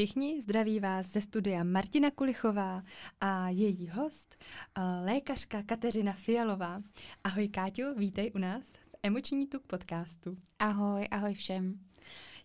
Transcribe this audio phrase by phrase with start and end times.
[0.00, 2.82] všichni, zdraví vás ze studia Martina Kulichová
[3.20, 4.36] a její host,
[4.78, 6.82] eh, lékařka Kateřina Fialová.
[7.24, 10.36] Ahoj Káťu, vítej u nás v Emoční tuk podcastu.
[10.58, 11.80] Ahoj, ahoj všem.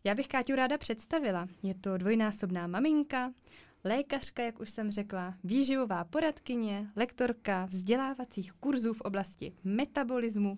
[0.04, 1.48] Já bych Káťu ráda představila.
[1.64, 3.34] Je to dvojnásobná maminka,
[3.84, 10.58] lékařka, jak už jsem řekla, výživová poradkyně, lektorka vzdělávacích kurzů v oblasti metabolismu,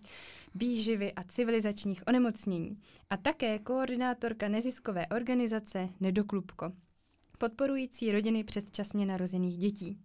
[0.56, 2.78] výživy a civilizačních onemocnění
[3.10, 6.72] a také koordinátorka neziskové organizace Nedoklubko,
[7.38, 9.98] podporující rodiny předčasně narozených dětí.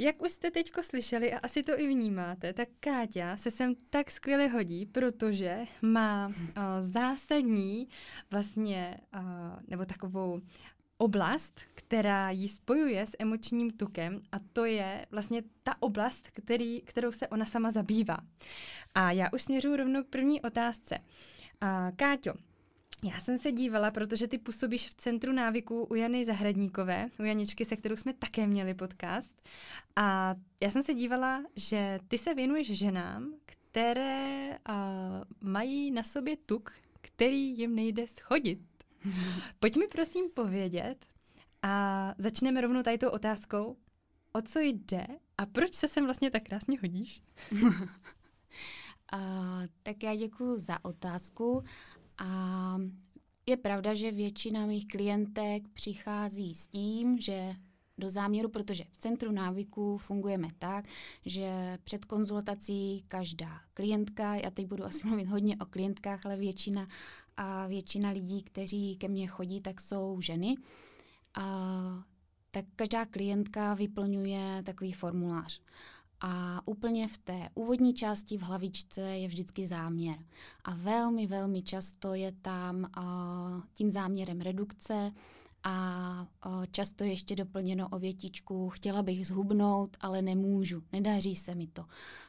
[0.00, 4.10] Jak už jste teďko slyšeli a asi to i vnímáte, tak Káťa se sem tak
[4.10, 6.34] skvěle hodí, protože má uh,
[6.80, 7.88] zásadní
[8.30, 9.20] vlastně, uh,
[9.68, 10.40] nebo takovou
[10.98, 17.12] oblast, která ji spojuje s emočním tukem a to je vlastně ta oblast, který, kterou
[17.12, 18.16] se ona sama zabývá.
[18.94, 20.98] A já už směřuji rovnou k první otázce.
[21.60, 22.32] A, Káťo,
[23.02, 27.64] já jsem se dívala, protože ty působíš v Centru návyků u Jany Zahradníkové, u Janičky,
[27.64, 29.42] se kterou jsme také měli podcast.
[29.96, 34.74] A já jsem se dívala, že ty se věnuješ ženám, které uh,
[35.40, 38.60] mají na sobě tuk, který jim nejde schodit.
[39.58, 41.06] Pojď mi prosím povědět
[41.62, 43.76] a začneme rovnou tady tou otázkou,
[44.32, 45.06] o co jde
[45.38, 47.22] a proč se sem vlastně tak krásně hodíš?
[47.62, 47.68] uh,
[49.82, 51.64] tak já děkuji za otázku
[52.18, 52.78] a
[53.46, 57.56] je pravda, že většina mých klientek přichází s tím, že
[57.98, 60.84] do záměru, protože v centru návyků fungujeme tak,
[61.26, 66.88] že před konzultací každá klientka, já teď budu asi mluvit hodně o klientkách, ale většina
[67.36, 70.54] a většina lidí, kteří ke mně chodí, tak jsou ženy.
[71.34, 72.04] A,
[72.50, 75.60] tak každá klientka vyplňuje takový formulář.
[76.20, 80.16] A úplně v té úvodní části v hlavičce je vždycky záměr.
[80.64, 85.12] A velmi, velmi často je tam uh, tím záměrem redukce
[85.64, 91.66] a uh, často ještě doplněno o větičku chtěla bych zhubnout, ale nemůžu, nedaří se mi
[91.66, 91.84] to,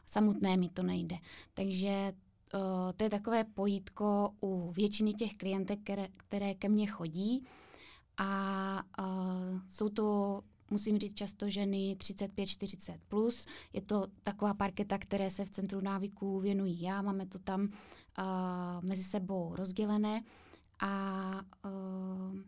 [0.05, 1.15] samotné mi to nejde.
[1.53, 2.13] Takže
[2.53, 2.59] uh,
[2.95, 7.47] to je takové pojítko u většiny těch klientek, které, které ke mně chodí
[8.17, 13.45] a uh, jsou to musím říct často ženy 35-40 plus.
[13.73, 17.69] Je to taková parketa, které se v Centru návyků věnují já, máme to tam uh,
[18.81, 20.23] mezi sebou rozdělené
[20.79, 21.31] a
[21.65, 22.39] uh,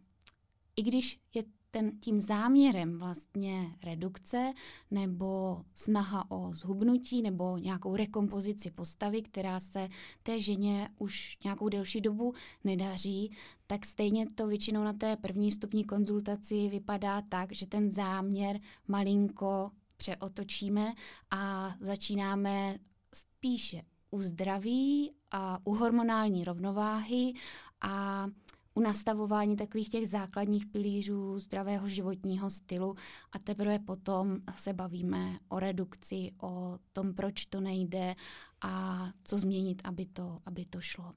[0.76, 4.54] i když je ten, tím záměrem vlastně redukce
[4.92, 9.90] nebo snaha o zhubnutí nebo nějakou rekompozici postavy, která se
[10.24, 12.34] té ženě už nějakou delší dobu
[12.64, 13.32] nedaří,
[13.68, 19.72] tak stejně to většinou na té první stupní konzultaci vypadá tak, že ten záměr malinko
[19.98, 20.94] přeotočíme
[21.32, 22.76] a začínáme
[23.16, 27.34] spíše u zdraví a u hormonální rovnováhy
[27.82, 28.28] a
[28.74, 32.96] u nastavování takových těch základních pilířů zdravého životního stylu
[33.32, 38.16] a teprve potom se bavíme o redukci, o tom, proč to nejde
[38.62, 41.14] a co změnit, aby to, aby to šlo.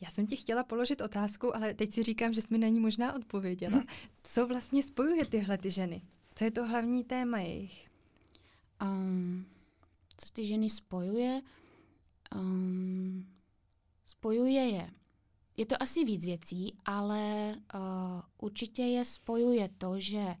[0.00, 2.80] Já jsem ti chtěla položit otázku, ale teď si říkám, že jsi mi na ní
[2.80, 3.84] možná odpověděla.
[4.22, 6.02] Co vlastně spojuje tyhle ty ženy?
[6.34, 7.88] Co je to hlavní téma jejich?
[8.82, 9.46] Um,
[10.16, 11.40] co ty ženy spojuje?
[12.34, 13.26] Um,
[14.06, 14.86] spojuje je
[15.58, 17.80] je to asi víc věcí, ale uh,
[18.42, 20.34] určitě je spojuje to, že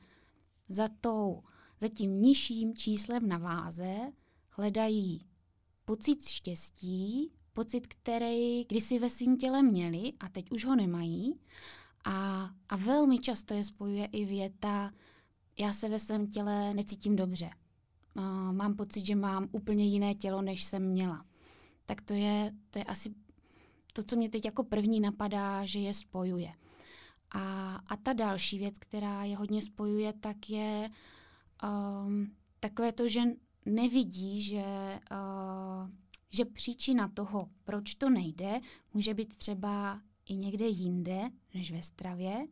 [0.68, 1.42] za, tou,
[1.80, 4.12] za tím nižším číslem na váze
[4.50, 5.26] hledají
[5.84, 11.40] pocit štěstí, pocit, který kdysi ve svém těle měli a teď už ho nemají.
[12.04, 14.92] A, a velmi často je spojuje i věta,
[15.58, 17.50] já se ve svém těle necítím dobře.
[18.16, 21.24] Uh, mám pocit, že mám úplně jiné tělo, než jsem měla.
[21.86, 23.14] Tak to je, to je asi
[23.92, 26.52] to, co mě teď jako první napadá, že je spojuje.
[27.30, 30.90] A, a ta další věc, která je hodně spojuje, tak je
[32.06, 33.20] um, takové to, že
[33.66, 35.90] nevidí, že, uh,
[36.30, 38.60] že příčina toho, proč to nejde,
[38.94, 42.46] může být třeba i někde jinde než ve stravě,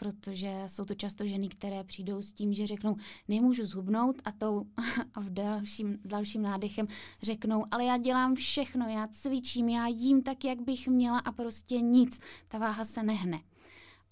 [0.00, 2.96] protože jsou to často ženy, které přijdou s tím, že řeknou,
[3.28, 4.66] nemůžu zhubnout a, tou,
[5.14, 6.86] a v dalším, s dalším nádechem
[7.22, 11.80] řeknou, ale já dělám všechno, já cvičím, já jím tak, jak bych měla a prostě
[11.80, 13.40] nic, ta váha se nehne.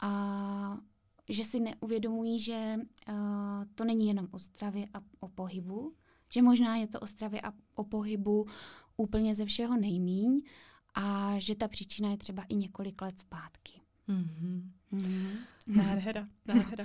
[0.01, 0.79] A
[1.29, 3.15] že si neuvědomují, že uh,
[3.75, 5.93] to není jenom o stravě a o pohybu,
[6.33, 8.47] že možná je to o stravě a o pohybu
[8.97, 10.43] úplně ze všeho nejmíň
[10.95, 13.78] a že ta příčina je třeba i několik let zpátky.
[14.09, 14.71] Mm-hmm.
[14.93, 15.39] Mm-hmm.
[15.67, 16.85] Nádhera, nádhera.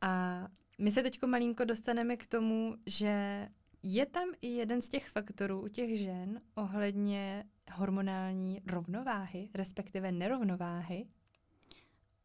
[0.00, 0.42] A
[0.78, 3.48] my se teď malinko dostaneme k tomu, že
[3.82, 11.06] je tam i jeden z těch faktorů u těch žen ohledně hormonální rovnováhy, respektive nerovnováhy?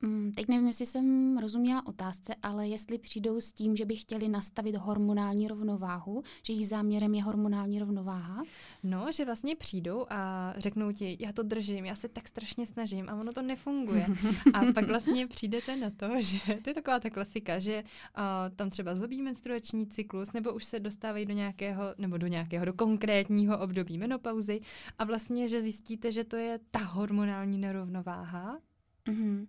[0.02, 4.30] Mm, teď nevím, jestli jsem rozuměla otázce, ale jestli přijdou s tím, že by chtěli
[4.30, 8.44] nastavit hormonální rovnováhu, že jejich záměrem je hormonální rovnováha?
[8.84, 13.10] No, že vlastně přijdou a řeknou ti, já to držím, já se tak strašně snažím
[13.10, 14.06] a ono to nefunguje.
[14.54, 18.24] a pak vlastně přijdete na to, že to je taková ta klasika, že uh,
[18.56, 22.74] tam třeba zlobí menstruační cyklus, nebo už se dostávají do nějakého, nebo do nějakého, do
[22.74, 24.60] konkrétního období menopauzy
[25.00, 28.60] a vlastně, že zjistíte, že to je ta hormonální nerovnováha.
[29.08, 29.48] Mm-hmm.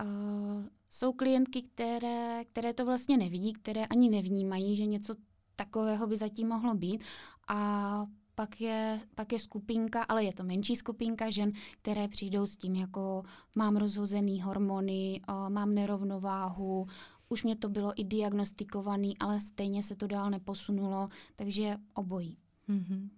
[0.00, 5.14] Uh, jsou klientky, které, které to vlastně nevidí, které ani nevnímají, že něco
[5.56, 7.04] takového by zatím mohlo být.
[7.48, 11.52] A pak je, pak je skupinka, ale je to menší skupinka žen,
[11.82, 13.22] které přijdou s tím, jako
[13.54, 16.86] mám rozhozený hormony, uh, mám nerovnováhu,
[17.28, 22.38] už mě to bylo i diagnostikovaný, ale stejně se to dál neposunulo, takže obojí.
[22.68, 23.08] Mm-hmm.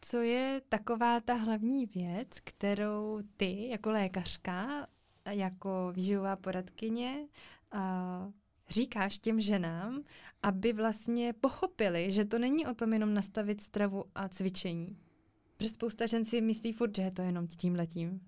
[0.00, 4.86] Co je taková ta hlavní věc, kterou ty jako lékařka
[5.32, 7.28] jako výživová poradkyně
[7.72, 8.32] a
[8.68, 10.02] říkáš těm ženám,
[10.42, 14.96] aby vlastně pochopili, že to není o tom jenom nastavit stravu a cvičení.
[15.56, 18.20] Protože spousta žen si myslí furt, že je to jenom tím letím.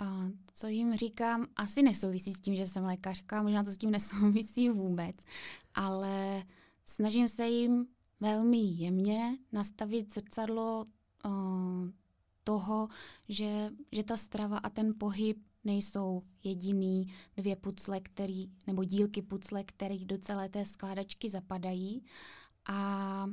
[0.00, 3.90] A co jim říkám, asi nesouvisí s tím, že jsem lékařka, možná to s tím
[3.98, 5.16] nesouvisí vůbec,
[5.74, 6.42] ale
[6.84, 7.86] snažím se jim
[8.20, 10.84] velmi jemně nastavit zrcadlo
[11.24, 11.32] uh,
[12.44, 12.88] toho,
[13.28, 15.38] že, že ta strava a ten pohyb
[15.68, 22.02] nejsou jediný dvě pucle, který, nebo dílky pucle, které do celé té skládačky zapadají.
[22.68, 23.26] A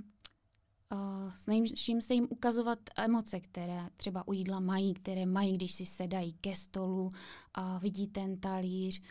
[1.35, 6.33] snažím se jim ukazovat emoce, které třeba u jídla mají, které mají, když si sedají
[6.33, 7.09] ke stolu
[7.53, 9.01] a vidí ten talíř.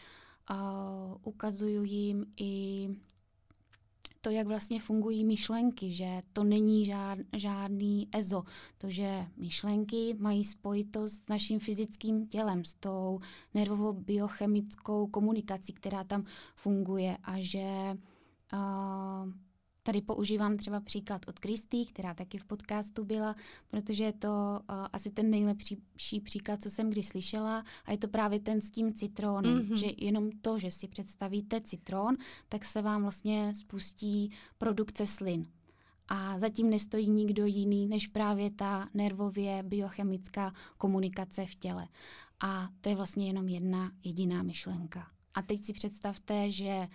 [0.50, 2.88] Uh, ukazuju jim i
[4.24, 8.42] to, jak vlastně fungují myšlenky, že to není žád, žádný EZO,
[8.78, 13.20] to, že myšlenky mají spojitost s naším fyzickým tělem, s tou
[13.54, 16.24] nervovou biochemickou komunikací, která tam
[16.56, 17.96] funguje a že
[18.52, 19.32] uh,
[19.86, 23.34] Tady používám třeba příklad od Kristy, která taky v podcastu byla,
[23.68, 28.08] protože je to uh, asi ten nejlepší příklad, co jsem kdy slyšela a je to
[28.08, 29.74] právě ten s tím citronem, mm-hmm.
[29.74, 32.16] že jenom to, že si představíte citron,
[32.48, 35.46] tak se vám vlastně spustí produkce slin.
[36.08, 41.88] A zatím nestojí nikdo jiný, než právě ta nervově biochemická komunikace v těle.
[42.40, 45.06] A to je vlastně jenom jedna jediná myšlenka.
[45.34, 46.88] A teď si představte, že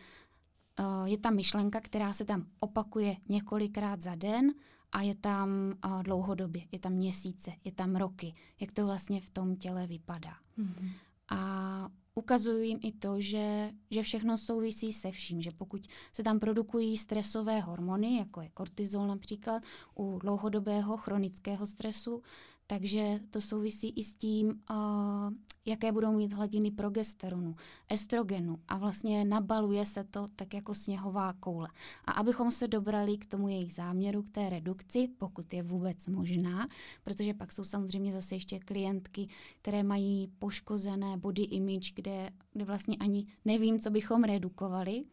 [1.06, 4.54] je tam myšlenka, která se tam opakuje několikrát za den
[4.92, 5.50] a je tam
[5.86, 10.34] uh, dlouhodobě, je tam měsíce, je tam roky, jak to vlastně v tom těle vypadá.
[10.58, 10.92] Mm-hmm.
[11.30, 16.40] A ukazuju jim i to, že, že všechno souvisí se vším, že pokud se tam
[16.40, 19.64] produkují stresové hormony, jako je kortizol například,
[19.96, 22.22] u dlouhodobého chronického stresu,
[22.70, 25.34] takže to souvisí i s tím, uh,
[25.66, 27.56] jaké budou mít hladiny progesteronu,
[27.90, 31.68] estrogenu a vlastně nabaluje se to tak jako sněhová koule.
[32.06, 36.68] A abychom se dobrali k tomu jejich záměru, k té redukci, pokud je vůbec možná,
[37.04, 39.28] protože pak jsou samozřejmě zase ještě klientky,
[39.62, 45.04] které mají poškozené body image, kde, kde vlastně ani nevím, co bychom redukovali,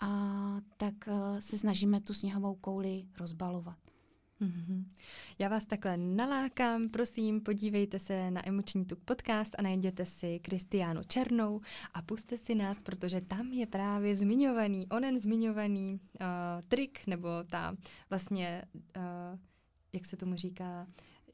[0.00, 0.10] a
[0.76, 3.85] tak uh, se snažíme tu sněhovou kouli rozbalovat.
[4.40, 4.84] Mm-hmm.
[5.38, 11.02] Já vás takhle nalákám, prosím, podívejte se na Emoční tuk podcast a najděte si Kristiánu
[11.02, 11.60] Černou
[11.94, 16.26] a puste si nás, protože tam je právě zmiňovaný, onen zmiňovaný uh,
[16.68, 17.76] trik, nebo ta
[18.10, 18.62] vlastně,
[18.96, 19.38] uh,
[19.92, 20.86] jak se tomu říká,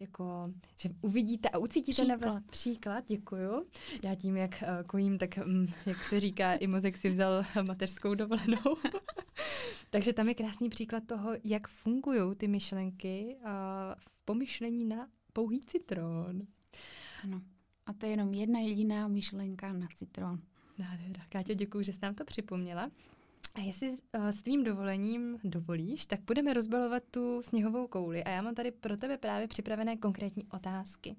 [0.03, 2.21] jako, že uvidíte a ucítíte příklad.
[2.21, 3.67] na vás příklad, děkuju.
[4.05, 8.15] Já tím, jak uh, kojím, tak um, jak se říká, i mozek si vzal mateřskou
[8.15, 8.77] dovolenou.
[9.91, 13.51] Takže tam je krásný příklad toho, jak fungují ty myšlenky uh,
[13.99, 16.43] v pomyšlení na pouhý citron.
[17.25, 17.43] Ano.
[17.87, 20.41] A to je jenom jedna jediná myšlenka na citron.
[20.79, 21.25] Nádhera.
[21.29, 22.91] Káťo, děkuji, že jsi nám to připomněla.
[23.55, 28.25] A jestli uh, s tvým dovolením dovolíš, tak budeme rozbalovat tu sněhovou kouli.
[28.25, 31.17] A já mám tady pro tebe právě připravené konkrétní otázky.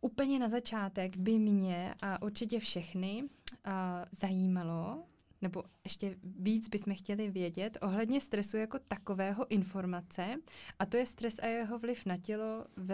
[0.00, 3.72] Úplně na začátek by mě a určitě všechny uh,
[4.12, 5.04] zajímalo,
[5.42, 10.34] nebo ještě víc bychom chtěli vědět ohledně stresu jako takového informace,
[10.78, 12.92] a to je stres a jeho vliv na tělo v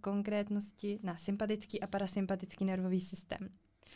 [0.00, 3.48] konkrétnosti na sympatický a parasympatický nervový systém.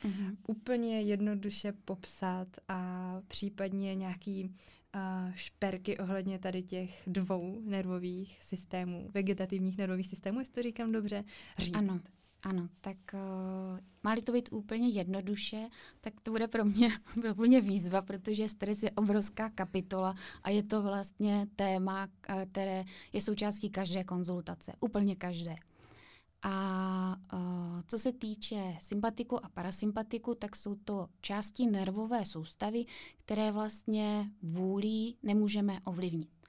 [0.05, 0.37] Mm-hmm.
[0.47, 5.01] Úplně jednoduše popsat a případně nějaký uh,
[5.35, 11.25] šperky ohledně tady těch dvou nervových systémů, vegetativních nervových systémů, jestli to říkám dobře,
[11.59, 11.77] říct.
[11.77, 12.01] Ano.
[12.43, 15.69] Ano, tak uh, má-li to být úplně jednoduše,
[16.01, 16.89] tak to bude pro mě
[17.31, 22.09] úplně výzva, protože stres je obrovská kapitola a je to vlastně téma,
[22.53, 25.55] které je součástí každé konzultace, úplně každé.
[26.43, 32.85] A uh, co se týče sympatiku a parasympatiku, tak jsou to části nervové soustavy,
[33.17, 36.40] které vlastně vůlí nemůžeme ovlivnit.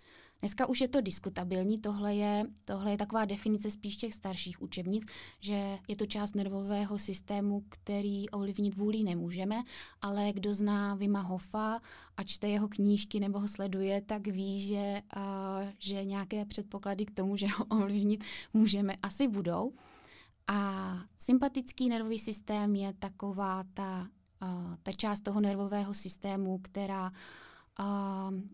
[0.41, 5.03] Dneska už je to diskutabilní, tohle je, tohle je taková definice spíš těch starších učebnic,
[5.39, 9.63] že je to část nervového systému, který ovlivnit vůli nemůžeme,
[10.01, 11.81] ale kdo zná Vima Hofa
[12.17, 17.11] a čte jeho knížky nebo ho sleduje, tak ví, že, uh, že nějaké předpoklady k
[17.11, 19.73] tomu, že ho ovlivnit můžeme, asi budou.
[20.47, 24.07] A sympatický nervový systém je taková ta,
[24.41, 27.11] uh, ta část toho nervového systému, která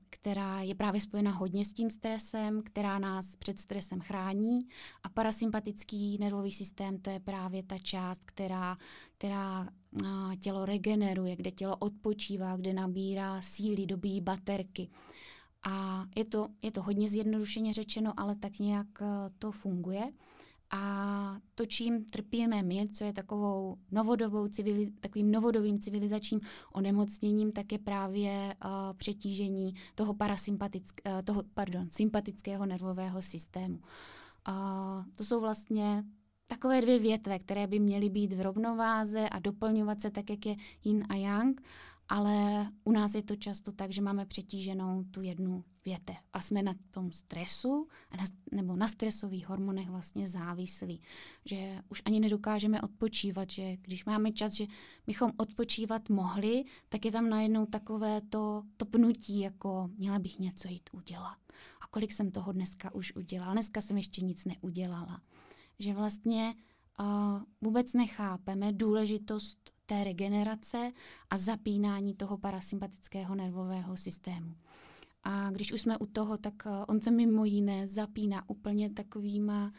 [0.09, 4.59] která je právě spojena hodně s tím stresem, která nás před stresem chrání.
[5.03, 8.77] A parasympatický nervový systém to je právě ta část, která,
[9.17, 9.67] která
[10.39, 14.89] tělo regeneruje, kde tělo odpočívá, kde nabírá síly, dobíjí baterky.
[15.63, 18.87] A je to, je to hodně zjednodušeně řečeno, ale tak nějak
[19.39, 20.11] to funguje.
[20.71, 26.41] A to, čím trpíme my, co je takovou novodobou civili- takovým novodobým civilizačním
[26.73, 33.75] onemocněním, tak je právě uh, přetížení toho, parasympatick- uh, toho pardon, sympatického nervového systému.
[33.77, 34.53] Uh,
[35.15, 36.03] to jsou vlastně
[36.47, 40.55] takové dvě větve, které by měly být v rovnováze a doplňovat se tak, jak je
[40.83, 41.61] yin a yang
[42.09, 46.63] ale u nás je to často tak, že máme přetíženou tu jednu větev a jsme
[46.63, 47.87] na tom stresu
[48.51, 51.01] nebo na stresových hormonech vlastně závislí,
[51.45, 54.65] že už ani nedokážeme odpočívat, že když máme čas, že
[55.07, 60.67] bychom odpočívat mohli, tak je tam najednou takové to, to pnutí, jako měla bych něco
[60.67, 61.37] jít udělat.
[61.81, 63.53] A kolik jsem toho dneska už udělala?
[63.53, 65.21] Dneska jsem ještě nic neudělala.
[65.79, 66.53] Že vlastně
[66.99, 67.05] uh,
[67.61, 70.91] vůbec nechápeme důležitost té regenerace
[71.29, 74.55] a zapínání toho parasympatického nervového systému.
[75.23, 79.71] A když už jsme u toho, tak eh, on se mimo jiné zapíná úplně takovýma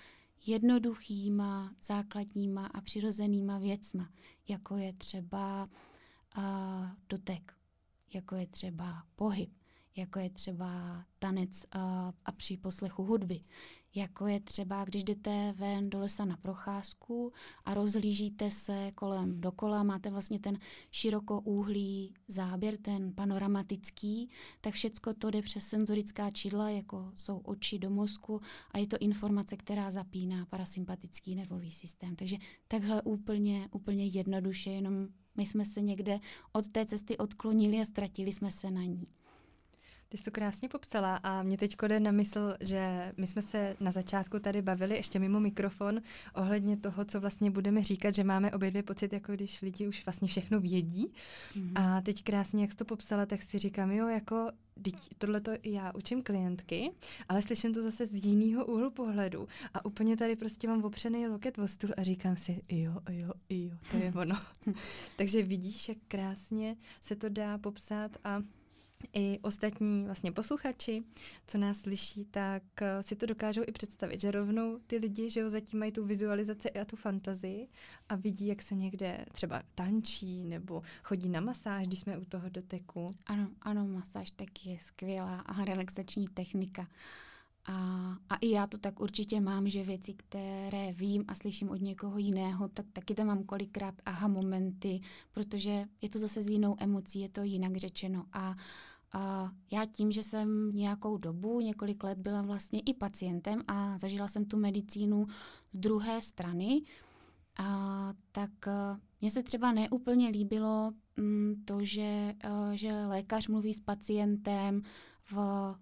[0.47, 4.11] jednoduchýma, základníma a přirozenýma věcma,
[4.49, 5.69] jako je třeba
[6.39, 6.45] uh,
[7.09, 7.53] dotek,
[8.15, 9.51] jako je třeba pohyb,
[9.97, 11.81] jako je třeba tanec uh,
[12.25, 13.41] a při poslechu hudby,
[13.95, 17.33] jako je třeba, když jdete ven do lesa na procházku
[17.65, 20.59] a rozhlížíte se kolem dokola, máte vlastně ten
[20.91, 24.31] širokouhlý záběr, ten panoramatický,
[24.61, 28.41] tak všecko to jde přes senzorická čidla, jako jsou oči do mozku
[28.71, 32.17] a je to informace, která zapíná parasympatický nervový systém.
[32.17, 32.37] Takže
[32.69, 36.21] takhle úplně, úplně jednoduše, jenom my jsme se někde
[36.53, 39.05] od té cesty odklonili a ztratili jsme se na ní.
[40.11, 43.77] Ty jsi to krásně popsala a mě teď jde na mysl, že my jsme se
[43.81, 46.01] na začátku tady bavili ještě mimo mikrofon
[46.35, 50.07] ohledně toho, co vlastně budeme říkat, že máme obě dvě pocit, jako když lidi už
[50.07, 51.13] vlastně všechno vědí.
[51.53, 51.73] Mm-hmm.
[51.75, 54.51] A teď krásně, jak jsi to popsala, tak si říkám, jo, jako
[55.19, 56.91] tohle to já učím klientky,
[57.29, 61.59] ale slyším to zase z jiného úhlu pohledu a úplně tady prostě mám opřený loket
[61.59, 64.39] o stůl a říkám si, jo, jo, jo, to je ono.
[65.17, 68.43] Takže vidíš, jak krásně se to dá popsat a
[69.13, 71.03] i ostatní vlastně posluchači,
[71.47, 75.41] co nás slyší, tak eh, si to dokážou i představit, že rovnou ty lidi, že
[75.41, 77.69] jo, zatím mají tu vizualizaci a tu fantazii
[78.09, 82.49] a vidí, jak se někde třeba tančí nebo chodí na masáž, když jsme u toho
[82.49, 83.07] doteku.
[83.27, 86.89] Ano, ano, masáž taky je skvělá a relaxační technika.
[87.69, 91.81] A, a i já to tak určitě mám, že věci, které vím a slyším od
[91.81, 95.01] někoho jiného, tak taky tam mám kolikrát aha momenty,
[95.33, 98.25] protože je to zase s jinou emocí, je to jinak řečeno.
[98.33, 98.55] A
[99.13, 104.29] a já tím, že jsem nějakou dobu, několik let byla vlastně i pacientem a zažila
[104.29, 105.27] jsem tu medicínu
[105.73, 106.83] z druhé strany,
[107.59, 108.51] a, tak
[109.21, 114.83] mně se třeba neúplně líbilo mm, to, že, a, že lékař mluví s pacientem
[115.31, 115.37] v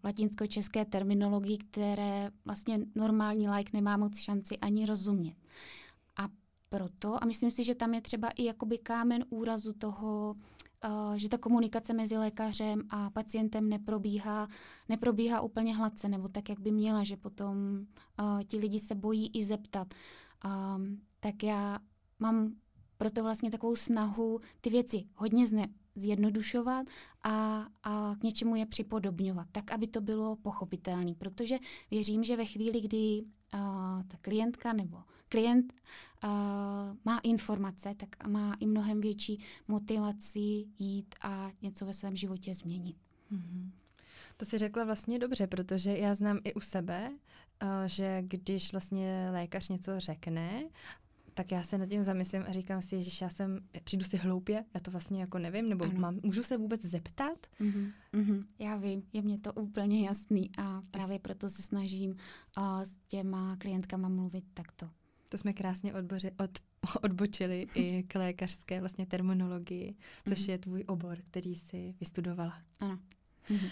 [0.05, 5.37] latinsko-české terminologii, které vlastně normální like nemá moc šanci ani rozumět.
[6.17, 6.29] A
[6.69, 10.35] proto, a myslím si, že tam je třeba i jakoby kámen úrazu toho,
[10.85, 14.49] uh, že ta komunikace mezi lékařem a pacientem neprobíhá,
[14.88, 17.57] neprobíhá úplně hladce, nebo tak, jak by měla, že potom
[18.21, 19.95] uh, ti lidi se bojí i zeptat.
[21.21, 21.79] Tak já
[22.19, 22.53] mám
[22.99, 26.87] proto vlastně takovou snahu ty věci hodně zne, zjednodušovat
[27.23, 31.15] a, a k něčemu je připodobňovat, tak, aby to bylo pochopitelné.
[31.15, 31.59] Protože
[31.91, 33.61] věřím, že ve chvíli, kdy uh,
[34.09, 35.73] ta klientka nebo klient
[36.25, 36.31] uh,
[37.05, 42.97] má informace, tak má i mnohem větší motivaci jít a něco ve svém životě změnit.
[43.33, 43.71] Mm-hmm.
[44.37, 47.12] To si řekla vlastně dobře, protože já znám i u sebe,
[47.87, 50.65] že když vlastně lékař něco řekne
[51.37, 54.64] tak já se nad tím zamyslím a říkám si, že já jsem, přijdu si hloupě,
[54.75, 57.47] já to vlastně jako nevím, nebo mám, můžu se vůbec zeptat?
[57.61, 57.93] Mm-hmm.
[58.12, 58.45] Mm-hmm.
[58.59, 63.57] Já vím, je mě to úplně jasný a právě proto se snažím uh, s těma
[63.57, 64.90] klientkama mluvit takto.
[65.31, 66.50] To jsme krásně odboři, od,
[67.02, 69.95] odbočili i k lékařské vlastně terminologii,
[70.28, 70.50] což mm-hmm.
[70.50, 72.62] je tvůj obor, který jsi vystudovala.
[72.81, 72.99] Ano.
[73.50, 73.71] Mm-hmm.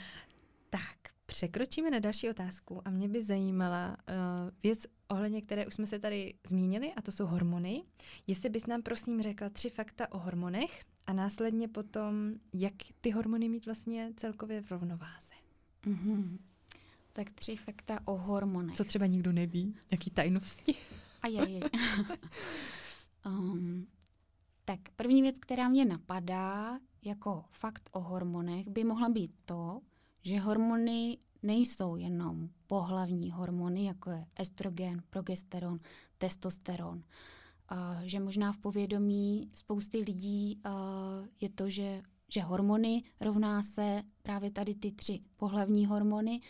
[0.71, 4.15] Tak, překročíme na další otázku a mě by zajímala uh,
[4.63, 7.83] věc, ohledně které už jsme se tady zmínili, a to jsou hormony.
[8.27, 13.49] Jestli bys nám prosím řekla tři fakta o hormonech a následně potom, jak ty hormony
[13.49, 15.35] mít vlastně celkově v rovnováze.
[15.87, 16.39] Mm-hmm.
[17.13, 18.77] Tak tři fakta o hormonech.
[18.77, 19.77] Co třeba nikdo neví?
[19.93, 20.75] Jaký tajnosti?
[21.23, 21.61] Ajajaj.
[23.27, 23.87] um,
[24.65, 29.81] tak první věc, která mě napadá jako fakt o hormonech, by mohla být to,
[30.25, 35.79] že hormony nejsou jenom pohlavní hormony, jako je estrogen, progesteron,
[36.19, 37.03] testosteron.
[37.73, 40.63] Uh, že možná v povědomí spousty lidí
[41.41, 46.41] je to, že, že hormony rovná se právě tady ty tři pohlavní hormony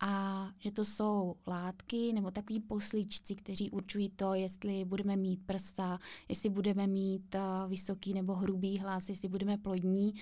[0.00, 5.98] a že to jsou látky nebo takový poslíčci, kteří určují to, jestli budeme mít prsa,
[6.28, 7.36] jestli budeme mít
[7.68, 10.14] vysoký nebo hrubý hlas, jestli budeme plodní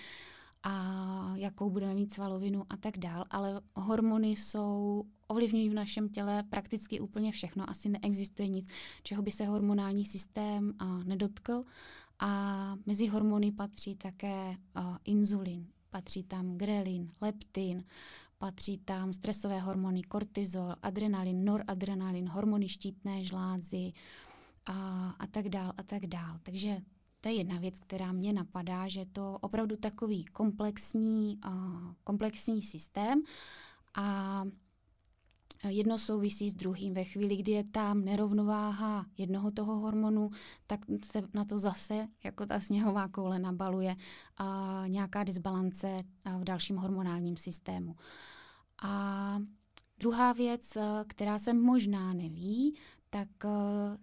[0.63, 6.43] a jakou budeme mít svalovinu a tak dál, ale hormony jsou, ovlivňují v našem těle
[6.43, 7.71] prakticky úplně všechno.
[7.71, 8.69] Asi neexistuje nic,
[9.03, 11.65] čeho by se hormonální systém uh, nedotkl.
[12.19, 17.85] A mezi hormony patří také uh, inzulin, patří tam grelin, leptin,
[18.39, 23.93] patří tam stresové hormony, kortizol, adrenalin, noradrenalin, hormony štítné žlázy
[24.67, 26.39] a, a tak dál a tak dál.
[26.43, 26.83] Takže
[27.21, 32.63] to je jedna věc, která mě napadá, že je to opravdu takový komplexní, uh, komplexní
[32.63, 33.23] systém
[33.95, 34.45] a
[35.69, 36.95] jedno souvisí s druhým.
[36.95, 40.31] Ve chvíli, kdy je tam nerovnováha jednoho toho hormonu,
[40.67, 43.97] tak se na to zase, jako ta sněhová koule, nabaluje
[44.41, 46.03] uh, nějaká disbalance
[46.39, 47.97] v dalším hormonálním systému.
[48.83, 49.39] A
[49.99, 50.73] druhá věc,
[51.07, 52.75] která se možná neví,
[53.11, 53.29] tak,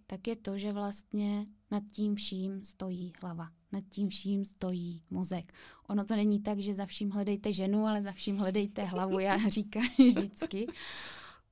[0.08, 3.50] tak je to, že vlastně nad tím vším stojí hlava.
[3.72, 5.54] Nad tím vším stojí mozek.
[5.88, 9.38] Ono to není tak, že za vším hledejte ženu, ale za vším hledejte hlavu, já
[9.50, 10.68] říkám vždycky.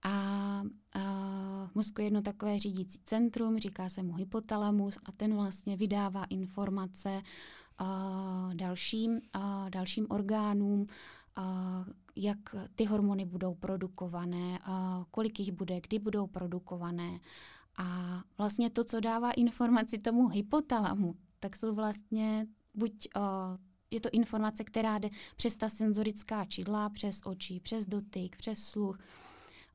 [0.03, 0.11] A,
[0.93, 6.25] a mozku je jedno takové řídící centrum, říká se mu hypotalamus a ten vlastně vydává
[6.25, 7.21] informace
[7.77, 10.87] a, dalším, a, dalším orgánům,
[11.35, 17.19] a, jak ty hormony budou produkované, a kolik jich bude, kdy budou produkované
[17.77, 23.23] a vlastně to, co dává informaci tomu hypotalamu, tak jsou vlastně buď uh,
[23.91, 28.99] je to informace, která jde přes ta senzorická čidla, přes oči, přes dotyk, přes sluch,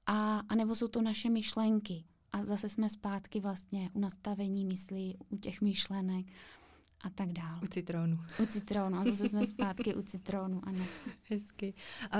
[0.06, 2.04] a, a nebo jsou to naše myšlenky.
[2.32, 6.26] A zase jsme zpátky vlastně u nastavení myslí, u těch myšlenek
[7.00, 7.60] a tak dál.
[7.62, 8.18] U citronu.
[8.42, 8.98] U citronu.
[8.98, 10.84] A zase jsme zpátky u citronu, ano.
[11.22, 11.74] Hezky.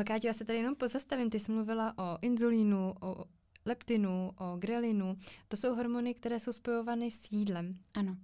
[0.04, 1.30] Káťo, já se tady jenom pozastavím.
[1.30, 3.24] Ty jsi mluvila o inzulínu, o
[3.68, 5.16] leptinu, o grelinu.
[5.48, 7.70] To jsou hormony, které jsou spojovány s jídlem.
[7.94, 8.16] Ano.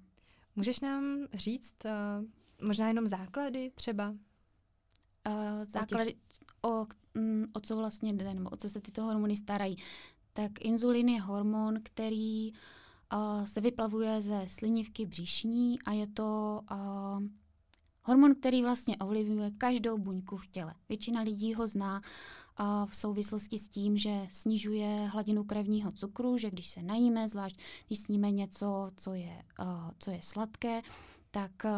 [0.57, 2.24] Můžeš nám říct uh,
[2.66, 4.11] možná jenom základy třeba?
[4.11, 6.14] Uh, základy,
[6.64, 9.76] o, mm, o co vlastně jde, nebo o co se tyto hormony starají.
[10.33, 17.22] Tak inzulin je hormon, který uh, se vyplavuje ze slinivky břišní a je to uh,
[18.02, 20.74] hormon, který vlastně ovlivňuje každou buňku v těle.
[20.88, 22.00] Většina lidí ho zná
[22.57, 27.61] a v souvislosti s tím, že snižuje hladinu krevního cukru, že když se najíme, zvlášť
[27.87, 30.83] když sníme něco, co je, uh, co je sladké,
[31.31, 31.71] tak uh,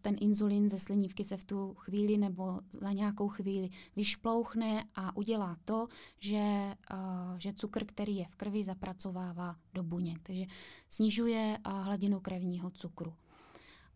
[0.00, 5.56] ten inzulin ze slinivky se v tu chvíli nebo za nějakou chvíli vyšplouchne a udělá
[5.64, 10.18] to, že, uh, že cukr, který je v krvi, zapracovává do buněk.
[10.22, 10.46] Takže
[10.88, 13.14] snižuje hladinu krevního cukru.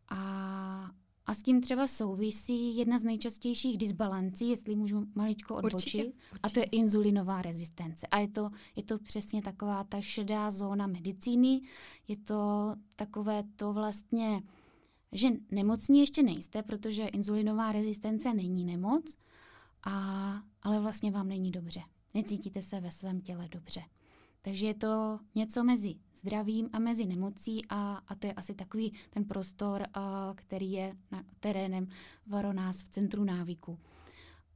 [0.08, 0.90] A
[1.26, 6.38] a s tím třeba souvisí jedna z nejčastějších disbalancí, jestli můžu maličko odbočit, určitě, určitě.
[6.42, 8.06] a to je inzulinová rezistence.
[8.06, 11.60] A je to, je to přesně taková ta šedá zóna medicíny,
[12.08, 14.42] je to takové to vlastně,
[15.12, 19.16] že nemocní ještě nejste, protože inzulinová rezistence není nemoc,
[19.84, 21.80] a, ale vlastně vám není dobře.
[22.14, 23.82] Necítíte se ve svém těle dobře.
[24.42, 28.92] Takže je to něco mezi zdravím a mezi nemocí a, a to je asi takový
[29.10, 31.88] ten prostor, a, který je na terénem
[32.26, 33.78] varonás v centru návyku.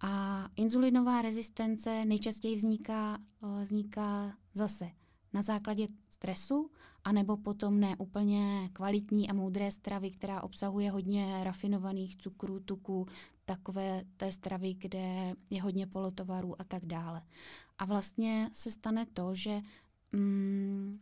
[0.00, 3.18] A inzulinová rezistence nejčastěji vzniká,
[3.62, 4.90] vzniká zase
[5.32, 6.70] na základě stresu,
[7.04, 13.06] anebo potom ne úplně kvalitní a moudré stravy, která obsahuje hodně rafinovaných cukrů, tuků,
[13.46, 17.22] takové té stravy, kde je hodně polotovarů a tak dále.
[17.78, 19.60] A vlastně se stane to, že
[20.12, 20.98] mm,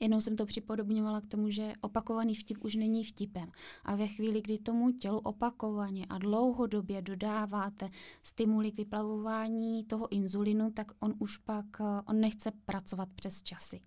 [0.00, 3.52] jednou jsem to připodobňovala k tomu, že opakovaný vtip už není vtipem.
[3.84, 7.90] A ve chvíli, kdy tomu tělu opakovaně a dlouhodobě dodáváte
[8.22, 11.66] stimuly k vyplavování toho inzulinu, tak on už pak
[12.06, 13.80] on nechce pracovat přes časy.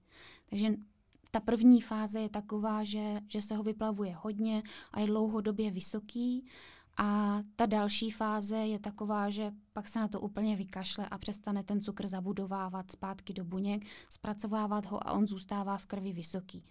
[0.50, 0.74] Takže
[1.32, 6.46] ta první fáze je taková, že, že se ho vyplavuje hodně a je dlouhodobě vysoký.
[6.98, 11.64] A ta další fáze je taková, že pak se na to úplně vykašle a přestane
[11.64, 16.66] ten cukr zabudovávat zpátky do buněk, zpracovávat ho a on zůstává v krvi vysoký.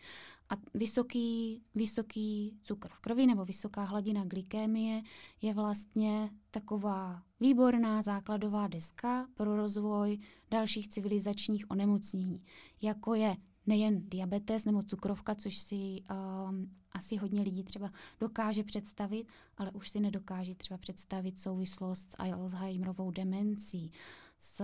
[0.51, 5.03] A vysoký, vysoký cukr v krvi nebo vysoká hladina glykémie
[5.43, 10.19] je vlastně taková výborná základová deska pro rozvoj
[10.51, 12.45] dalších civilizačních onemocnění,
[12.83, 19.29] jako je nejen diabetes nebo cukrovka, což si um, asi hodně lidí třeba dokáže představit,
[19.57, 23.92] ale už si nedokáže třeba představit souvislost s Alzheimerovou demencí,
[24.38, 24.61] s,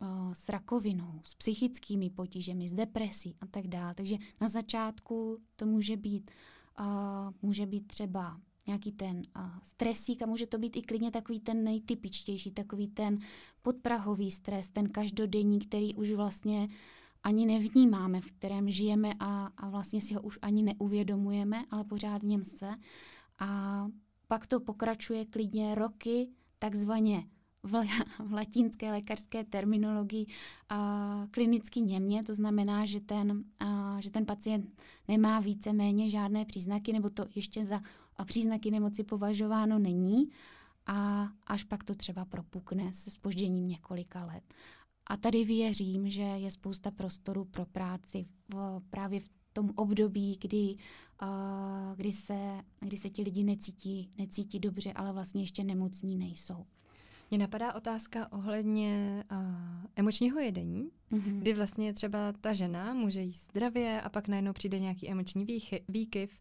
[0.00, 3.94] uh, s rakovinou, s psychickými potížemi, s depresí a tak dále.
[3.94, 6.30] Takže na začátku to může být,
[6.80, 6.86] uh,
[7.42, 11.64] může být třeba nějaký ten uh, stresík a může to být i klidně takový ten
[11.64, 13.18] nejtypičtější, takový ten
[13.62, 16.68] podprahový stres, ten každodenní, který už vlastně
[17.24, 22.22] ani nevnímáme, v kterém žijeme a, a vlastně si ho už ani neuvědomujeme, ale pořád
[22.22, 22.74] v něm se.
[23.38, 23.86] A
[24.28, 27.26] pak to pokračuje klidně roky, takzvaně
[27.62, 27.84] v,
[28.18, 30.26] v latinské lékařské terminologii
[30.68, 36.92] a, klinicky němě, to znamená, že ten, a, že ten pacient nemá více-méně žádné příznaky,
[36.92, 37.80] nebo to ještě za
[38.16, 40.30] a příznaky nemoci považováno není
[40.86, 44.54] a až pak to třeba propukne se spožděním několika let.
[45.06, 50.76] A tady věřím, že je spousta prostoru pro práci v, právě v tom období, kdy,
[51.22, 56.66] uh, kdy, se, kdy se ti lidi necítí, necítí dobře, ale vlastně ještě nemocní nejsou.
[57.34, 59.38] Mně napadá otázka ohledně uh,
[59.96, 61.38] emočního jedení, mm-hmm.
[61.38, 65.84] kdy vlastně třeba ta žena může jíst zdravě a pak najednou přijde nějaký emoční výchy,
[65.88, 66.38] výkyv,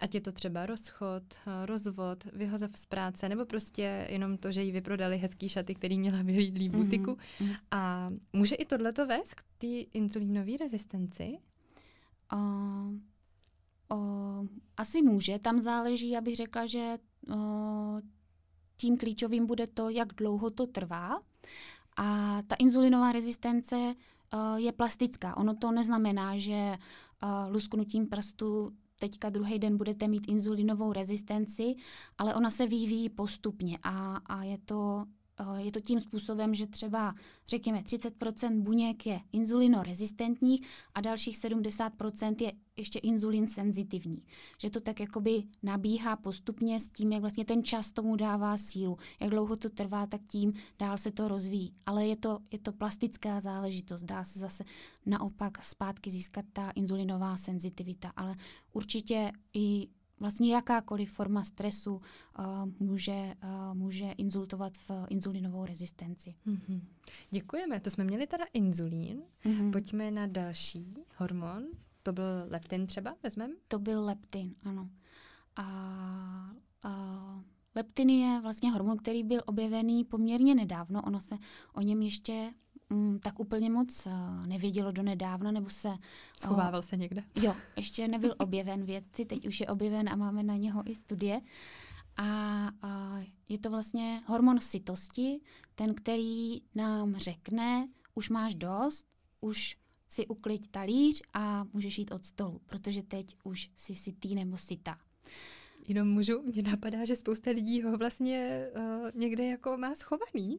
[0.00, 4.62] ať je to třeba rozchod, uh, rozvod, vyhozov z práce, nebo prostě jenom to, že
[4.62, 7.10] jí vyprodali hezký šaty, který měla v butiku.
[7.10, 7.56] Mm-hmm.
[7.70, 11.38] A může i tohleto vést k té insulínové rezistenci?
[12.32, 12.38] Uh,
[13.98, 15.38] uh, asi může.
[15.38, 16.96] Tam záleží, abych řekla, že
[17.28, 17.34] uh,
[18.84, 21.20] tím klíčovým bude to, jak dlouho to trvá.
[21.96, 25.36] A ta inzulinová rezistence uh, je plastická.
[25.36, 31.74] Ono to neznamená, že uh, lusknutím prstu teďka druhý den budete mít inzulinovou rezistenci,
[32.18, 35.04] ale ona se vyvíjí postupně a, a je to
[35.56, 37.14] je to tím způsobem, že třeba
[37.46, 44.22] řekněme 30% buněk je inzulinorezistentních a dalších 70% je ještě inzulin senzitivní.
[44.58, 48.98] Že to tak jakoby nabíhá postupně s tím, jak vlastně ten čas tomu dává sílu.
[49.20, 51.74] Jak dlouho to trvá, tak tím dál se to rozvíjí.
[51.86, 54.04] Ale je to, je to plastická záležitost.
[54.04, 54.64] Dá se zase
[55.06, 58.12] naopak zpátky získat ta inzulinová senzitivita.
[58.16, 58.36] Ale
[58.72, 59.88] určitě i
[60.24, 62.44] vlastně jakákoliv forma stresu uh,
[62.78, 66.34] může, uh, může inzultovat v inzulinovou rezistenci.
[66.46, 66.80] Mm-hmm.
[67.30, 67.80] Děkujeme.
[67.80, 69.22] To jsme měli teda inzulín.
[69.44, 69.72] Mm-hmm.
[69.72, 71.64] Pojďme na další hormon.
[72.02, 73.52] To byl leptin třeba, vezmem?
[73.68, 74.90] To byl leptin, ano.
[75.56, 75.64] A,
[76.82, 76.92] a
[77.76, 81.02] leptin je vlastně hormon, který byl objevený poměrně nedávno.
[81.02, 81.38] Ono se
[81.74, 82.52] o něm ještě
[82.90, 85.88] mm, tak úplně moc uh, nevědělo do nedávna, nebo se...
[86.38, 87.22] Schovával uh, se někde?
[87.42, 91.40] Jo, ještě nebyl objeven vědci, teď už je objeven a máme na něho i studie.
[92.16, 95.40] A, a je to vlastně hormon sytosti,
[95.74, 99.06] ten, který nám řekne, už máš dost,
[99.40, 99.76] už
[100.08, 104.98] si ukliď talíř a můžeš jít od stolu, protože teď už jsi sytý nebo sytá.
[105.88, 110.58] Jenom můžu, mě napadá, že spousta lidí ho vlastně uh, někde jako má schovaný.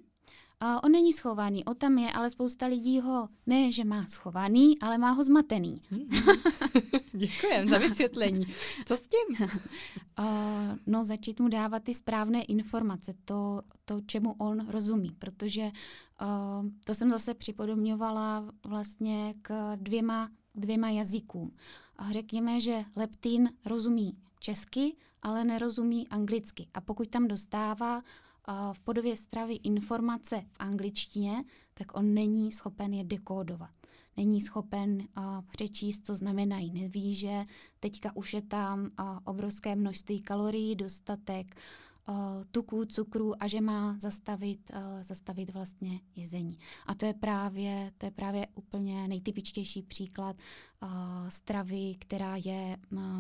[0.64, 4.80] Uh, on není schovaný, o tam je, ale spousta lidí ho ne, že má schovaný,
[4.80, 5.82] ale má ho zmatený.
[5.90, 6.10] Hmm.
[7.14, 8.46] Děkujem za vysvětlení.
[8.86, 9.48] Co s tím?
[10.20, 10.26] uh,
[10.86, 15.62] no, začít mu dávat ty správné informace, to, to čemu on rozumí, protože
[16.22, 21.52] uh, to jsem zase připodobňovala vlastně k dvěma, dvěma jazykům.
[21.98, 26.68] A řekněme, že leptin rozumí česky, ale nerozumí anglicky.
[26.74, 28.02] A pokud tam dostává
[28.74, 33.70] v podobě stravy informace v angličtině, tak on není schopen je dekódovat.
[34.18, 35.08] Není schopen
[35.52, 36.72] přečíst, co znamenají.
[36.82, 37.46] Neví, že
[37.80, 38.90] teďka už je tam
[39.24, 41.56] obrovské množství kalorií, dostatek
[42.52, 46.58] tuků, cukrů a že má zastavit, zastavit vlastně jezení.
[46.86, 50.36] A to je právě, to je právě úplně nejtypičtější příklad
[51.30, 52.78] stravy, která je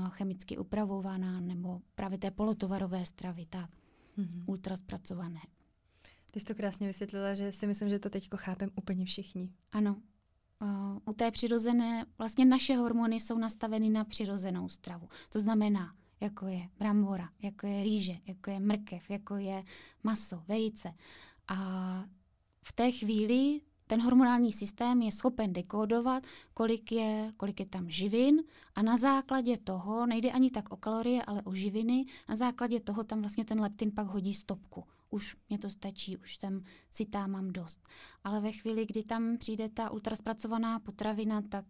[0.10, 3.46] chemicky upravovaná, nebo právě té polotovarové stravy.
[3.50, 3.70] Tak
[4.17, 4.43] mm-hmm.
[4.45, 5.39] ultra zpracované.
[6.32, 9.54] Ty jsi to krásně vysvětlila, že si myslím, že to teď chápem úplně všichni.
[9.71, 10.01] Ano.
[10.62, 15.10] Uh, u té přirozené, vlastně naše hormony jsou nastaveny na přirozenou stravu.
[15.30, 19.63] To znamená, jako je brambora, jako je rýže, jako je mrkev, jako je
[20.04, 20.93] maso, vejce.
[21.47, 21.56] A
[22.62, 28.43] v té chvíli ten hormonální systém je schopen dekódovat, kolik je, kolik je tam živin
[28.76, 33.04] a na základě toho, nejde ani tak o kalorie, ale o živiny, na základě toho
[33.04, 34.84] tam vlastně ten leptin pak hodí stopku.
[35.10, 37.88] Už mě to stačí, už jsem citá, mám dost.
[38.24, 41.65] Ale ve chvíli, kdy tam přijde ta ultraspracovaná potravina, tak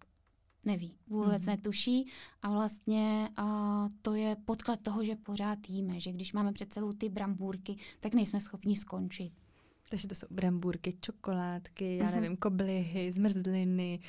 [0.63, 1.47] neví, vůbec mm-hmm.
[1.47, 6.73] netuší a vlastně a to je podklad toho, že pořád jíme, že když máme před
[6.73, 9.33] sebou ty brambůrky, tak nejsme schopni skončit.
[9.89, 12.15] Takže to jsou brambůrky, čokoládky, já mhm.
[12.15, 13.99] nevím, koblihy, zmrzliny,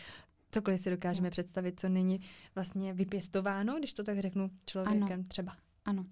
[0.51, 1.31] cokoliv si dokážeme ano.
[1.31, 2.21] představit, co není
[2.55, 5.25] vlastně vypěstováno, když to tak řeknu člověkem ano.
[5.29, 5.57] třeba.
[5.85, 6.07] Ano.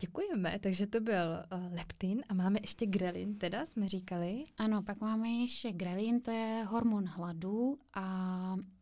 [0.00, 4.44] Děkujeme, takže to byl uh, leptin a máme ještě grelin, teda jsme říkali.
[4.58, 8.02] Ano, pak máme ještě grelin, to je hormon hladu a,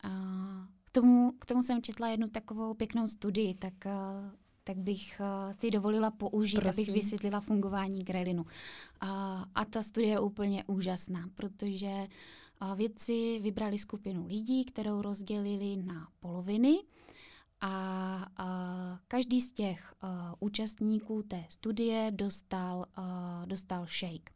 [0.03, 0.11] a
[0.85, 4.31] k, tomu, k tomu jsem četla jednu takovou pěknou studii, tak uh,
[4.67, 6.83] tak bych uh, si dovolila použít, Prosím.
[6.83, 8.43] abych vysvětlila fungování grelinu.
[8.43, 8.49] Uh,
[9.55, 12.07] a ta studie je úplně úžasná, protože
[12.63, 16.83] uh, vědci vybrali skupinu lidí, kterou rozdělili na poloviny
[17.61, 18.49] a, a
[19.09, 24.31] každý z těch uh, účastníků té studie dostal, uh, dostal shake.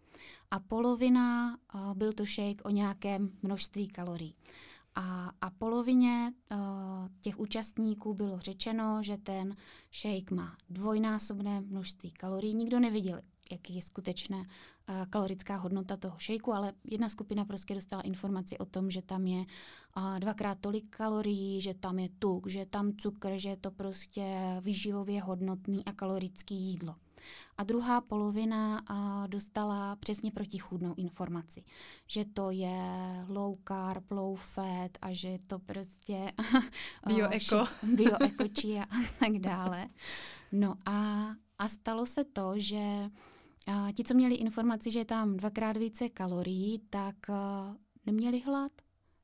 [0.51, 4.35] A polovina uh, byl to shake o nějakém množství kalorií.
[5.03, 6.59] A, a polovině uh,
[7.21, 9.57] těch účastníků bylo řečeno, že ten
[10.01, 12.55] shake má dvojnásobné množství kalorií.
[12.55, 13.21] Nikdo neviděl,
[13.53, 14.45] jaký je skutečná uh,
[15.11, 19.39] kalorická hodnota toho šejku, ale jedna skupina prostě dostala informaci o tom, že tam je
[19.97, 23.71] uh, dvakrát tolik kalorií, že tam je tuk, že je tam cukr, že je to
[23.71, 26.95] prostě výživově hodnotný a kalorický jídlo.
[27.57, 28.83] A druhá polovina
[29.27, 31.65] dostala přesně protichůdnou informaci,
[32.07, 32.81] že to je
[33.29, 36.33] low carb, low fat a že to prostě
[37.07, 39.89] bioeko, bioeko chia a tak dále.
[40.53, 41.27] No a,
[41.59, 43.11] a stalo se to, že
[43.69, 47.35] uh, ti, co měli informaci, že je tam dvakrát více kalorií, tak uh,
[48.07, 48.73] neměli hlad,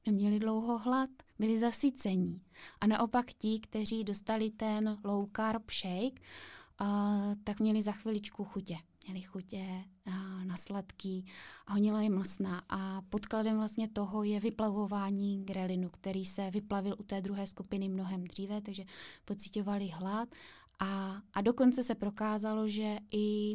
[0.07, 2.43] neměli dlouho hlad, byli zasycení.
[2.81, 6.21] A naopak ti, kteří dostali ten low carb shake,
[6.81, 8.77] uh, tak měli za chviličku chutě.
[9.05, 11.27] Měli chutě na, na sladký
[11.67, 12.63] a honila je mlsná.
[12.69, 18.25] A podkladem vlastně toho je vyplavování grelinu, který se vyplavil u té druhé skupiny mnohem
[18.25, 18.85] dříve, takže
[19.25, 20.29] pocitovali hlad.
[20.79, 23.55] A, a dokonce se prokázalo, že i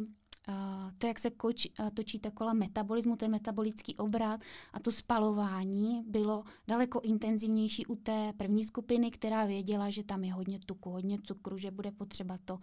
[0.98, 4.40] to, jak se koč, točí ta kola metabolismu, ten metabolický obrat
[4.72, 10.32] a to spalování bylo daleko intenzivnější u té první skupiny, která věděla, že tam je
[10.32, 12.60] hodně tuku, hodně cukru, že bude potřeba to uh,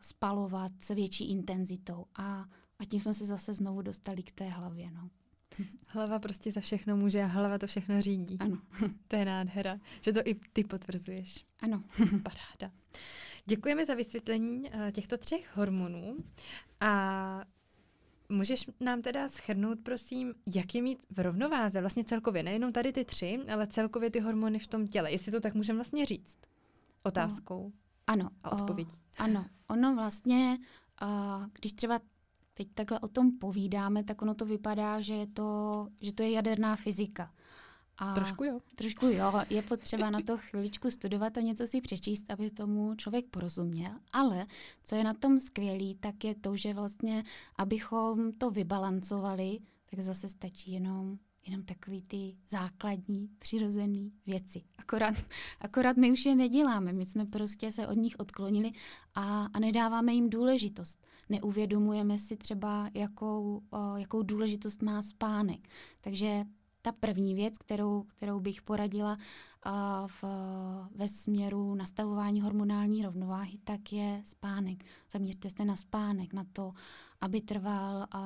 [0.00, 2.04] spalovat s větší intenzitou.
[2.16, 2.44] A,
[2.78, 4.90] a tím jsme se zase znovu dostali k té hlavě.
[4.90, 5.10] No.
[5.86, 8.36] Hlava prostě za všechno může a hlava to všechno řídí.
[8.40, 8.58] Ano.
[9.08, 11.44] to je nádhera, že to i ty potvrzuješ.
[11.60, 11.82] Ano.
[12.22, 12.74] Paráda.
[13.44, 16.16] Děkujeme za vysvětlení eh, těchto třech hormonů.
[16.80, 17.44] A
[18.32, 21.80] Můžeš nám teda schrnout, prosím, jak je mít v rovnováze?
[21.80, 25.40] Vlastně celkově, nejenom tady ty tři, ale celkově ty hormony v tom těle, jestli to
[25.40, 26.38] tak můžeme vlastně říct?
[27.02, 27.72] Otázkou no,
[28.06, 28.90] ano, a odpovědí.
[28.90, 30.58] O, ano, ono vlastně,
[31.02, 32.00] uh, když třeba
[32.54, 36.30] teď takhle o tom povídáme, tak ono to vypadá, že, je to, že to je
[36.30, 37.34] jaderná fyzika.
[37.98, 38.60] A trošku jo.
[38.74, 43.26] Trošku jo, je potřeba na to chviličku studovat a něco si přečíst, aby tomu člověk
[43.26, 43.92] porozuměl.
[44.12, 44.46] Ale
[44.84, 47.24] co je na tom skvělý, tak je to, že vlastně,
[47.58, 49.58] abychom to vybalancovali,
[49.90, 54.62] tak zase stačí jenom jenom takový ty základní, přirozený věci.
[54.78, 55.14] Akorát,
[55.60, 58.72] akorát my už je neděláme, my jsme prostě se od nich odklonili
[59.14, 61.06] a, a nedáváme jim důležitost.
[61.28, 65.68] Neuvědomujeme si třeba, jakou, o, jakou důležitost má spánek.
[66.00, 66.44] Takže
[66.82, 69.18] ta první věc, kterou, kterou bych poradila
[70.06, 70.24] v,
[70.94, 74.84] ve směru nastavování hormonální rovnováhy, tak je spánek.
[75.12, 76.72] Zaměřte se na spánek, na to,
[77.20, 78.20] aby trval uh,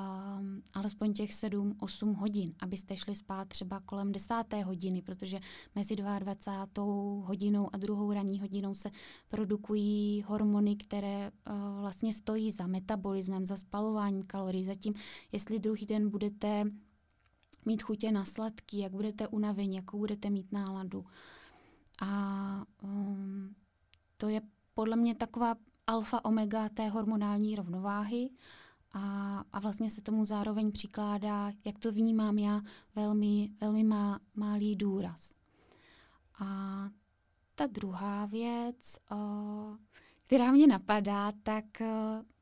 [0.75, 4.35] alespoň těch 7-8 hodin, abyste šli spát třeba kolem 10.
[4.65, 5.41] hodiny, protože
[5.75, 6.85] mezi 22.
[7.27, 8.91] hodinou a druhou ranní hodinou se
[9.29, 14.65] produkují hormony, které uh, vlastně stojí za metabolismem, za spalováním kalorií.
[14.65, 14.95] Zatím,
[15.33, 16.65] jestli druhý den budete
[17.67, 21.05] mít chutě na sladký, jak budete unavení, jakou budete mít náladu.
[22.03, 23.55] A um,
[24.17, 24.41] to je
[24.75, 25.55] podle mě taková
[25.87, 28.31] alfa omega té hormonální rovnováhy
[28.93, 32.61] a, a vlastně se tomu zároveň přikládá, jak to vnímám já,
[32.95, 35.33] velmi, velmi má, malý důraz.
[36.41, 36.47] A
[37.55, 38.97] ta druhá věc,
[40.27, 41.65] která mě napadá, tak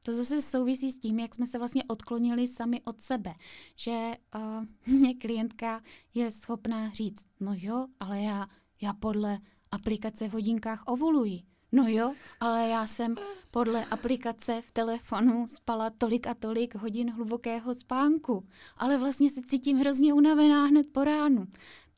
[0.06, 3.34] to zase souvisí s tím, jak jsme se vlastně odklonili sami od sebe.
[3.76, 5.82] Že uh, mě klientka
[6.14, 8.46] je schopná říct, no jo, ale já,
[8.80, 9.38] já podle
[9.70, 11.42] aplikace v hodinkách ovuluji.
[11.72, 13.14] No jo, ale já jsem
[13.50, 19.78] podle aplikace v telefonu spala tolik a tolik hodin hlubokého spánku, ale vlastně se cítím
[19.78, 21.46] hrozně unavená hned po ránu.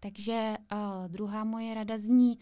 [0.00, 2.38] Takže uh, druhá moje rada zní,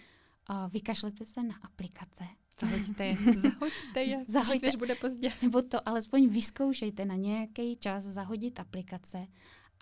[0.51, 2.25] uh, vykašlete se na aplikace.
[2.61, 5.33] Zahoďte je, zahoďte je, zahoďte, než bude pozdě.
[5.43, 9.27] Nebo to alespoň vyzkoušejte na nějaký čas zahodit aplikace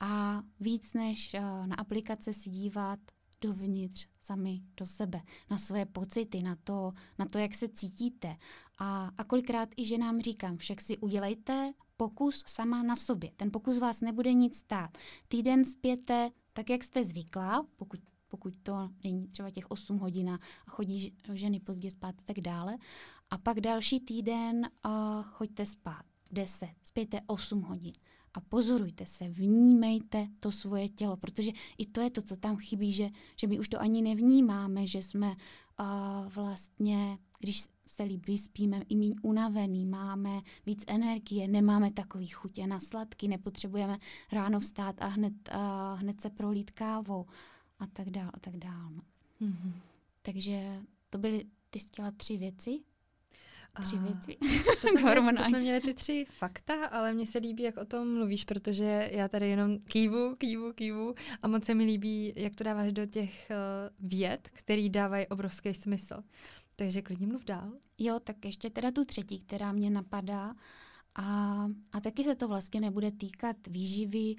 [0.01, 2.99] a víc než uh, na aplikace si dívat
[3.41, 8.37] dovnitř, sami do sebe, na svoje pocity, na to, na to jak se cítíte.
[8.79, 13.31] A, a kolikrát i ženám říkám, však si udělejte pokus sama na sobě.
[13.37, 14.99] Ten pokus vás nebude nic stát.
[15.29, 18.01] Týden zpěte tak, jak jste zvyklá, pokud
[18.33, 22.79] pokud to není třeba těch 8 hodin a chodí ženy pozdě spát a tak dále.
[23.31, 27.93] A pak další týden uh, choďte spát 10, spějte 8 hodin
[28.35, 32.93] a pozorujte se, vnímejte to svoje tělo, protože i to je to, co tam chybí,
[32.93, 38.83] že, že my už to ani nevnímáme, že jsme uh, vlastně, když se líp vyspíme,
[38.89, 43.99] i méně unavený, máme víc energie, nemáme takový chutě na sladky, nepotřebujeme
[44.33, 47.27] ráno vstát a hned, uh, hned se prolít kávou
[47.83, 48.91] a tak dál a tak dál.
[48.91, 49.03] No.
[49.41, 49.73] Mm-hmm.
[50.23, 52.81] Takže to byly, ty jsi chtěla tři věci?
[53.83, 54.37] Tři a věci.
[54.83, 57.85] To jsme, měli, to jsme měli ty tři fakta, ale mně se líbí, jak o
[57.85, 62.55] tom mluvíš, protože já tady jenom kývu, kývu, kývu a moc se mi líbí, jak
[62.55, 66.23] to dáváš do těch uh, věd, který dávají obrovský smysl.
[66.77, 67.73] Takže klidně mluv dál.
[67.99, 70.55] Jo, tak ještě teda tu třetí, která mě napadá.
[71.15, 74.35] A, a taky se to vlastně nebude týkat výživy,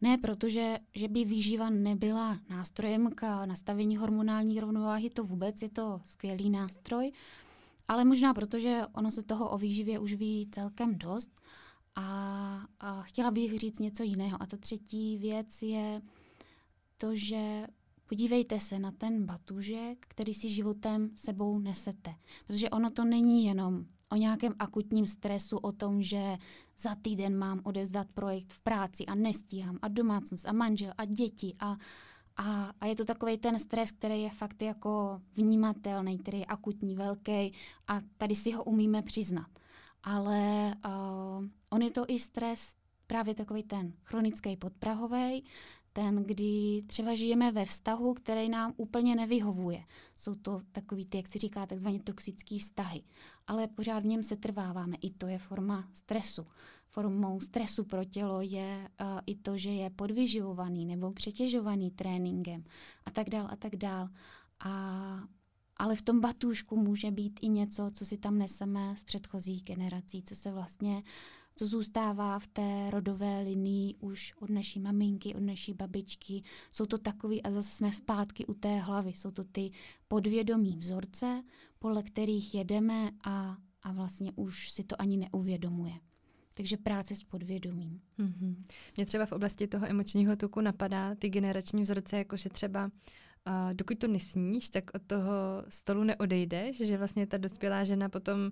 [0.00, 6.00] ne protože, že by výživa nebyla nástrojem k nastavení hormonální rovnováhy, to vůbec je to
[6.04, 7.12] skvělý nástroj,
[7.88, 11.40] ale možná protože ono se toho o výživě už ví celkem dost.
[11.98, 14.42] A, a chtěla bych říct něco jiného.
[14.42, 16.02] A ta třetí věc je
[16.98, 17.66] to, že
[18.08, 22.14] podívejte se na ten batužek, který si životem sebou nesete.
[22.46, 26.36] Protože ono to není jenom o nějakém akutním stresu, o tom, že
[26.78, 31.54] za týden mám odezdat projekt v práci a nestíhám a domácnost a manžel a děti
[31.60, 31.76] a,
[32.36, 36.96] a, a je to takový ten stres, který je fakt jako vnímatelný, který je akutní,
[36.96, 37.52] velký
[37.88, 39.48] a tady si ho umíme přiznat.
[40.02, 42.74] Ale uh, on je to i stres
[43.06, 45.44] právě takový ten chronický podprahový,
[45.96, 49.84] ten, kdy třeba žijeme ve vztahu, který nám úplně nevyhovuje.
[50.16, 53.02] Jsou to takový ty, jak si říká, takzvaně toxický vztahy.
[53.46, 54.96] Ale pořád v něm se trváváme.
[55.00, 56.46] I to je forma stresu.
[56.88, 62.64] Formou stresu pro tělo je uh, i to, že je podvyživovaný nebo přetěžovaný tréninkem
[63.04, 64.08] a tak dál a tak dál.
[64.60, 65.20] A,
[65.76, 70.22] ale v tom batůžku může být i něco, co si tam neseme z předchozích generací,
[70.22, 71.02] co se vlastně uh,
[71.56, 76.42] co zůstává v té rodové linii už od naší maminky, od naší babičky.
[76.70, 79.70] Jsou to takový, a zase jsme zpátky u té hlavy, jsou to ty
[80.08, 81.42] podvědomí vzorce,
[81.78, 85.92] podle kterých jedeme a, a vlastně už si to ani neuvědomuje.
[86.54, 88.00] Takže práce s podvědomím.
[88.18, 88.56] Mm-hmm.
[88.96, 92.90] Mě třeba v oblasti toho emočního tuku napadá ty generační vzorce, jakože třeba
[93.46, 95.32] a dokud to nesníš, tak od toho
[95.68, 98.50] stolu neodejdeš, že vlastně ta dospělá žena potom uh,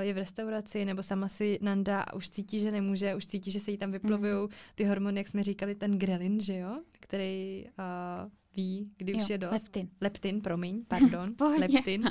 [0.00, 3.60] je v restauraci nebo sama si nandá a už cítí, že nemůže, už cítí, že
[3.60, 4.48] se jí tam vyplovují mm.
[4.74, 9.30] ty hormony, jak jsme říkali, ten grelin, že jo, který uh, ví, kdy jo, už
[9.30, 9.52] je dost.
[9.52, 9.88] Leptin.
[10.00, 12.10] Leptin, promiň, pardon, leptin.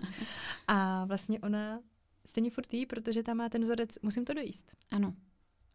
[0.68, 1.80] A vlastně ona
[2.26, 4.72] stejně furt jí, protože tam má ten vzorec, musím to dojíst.
[4.92, 5.14] Ano.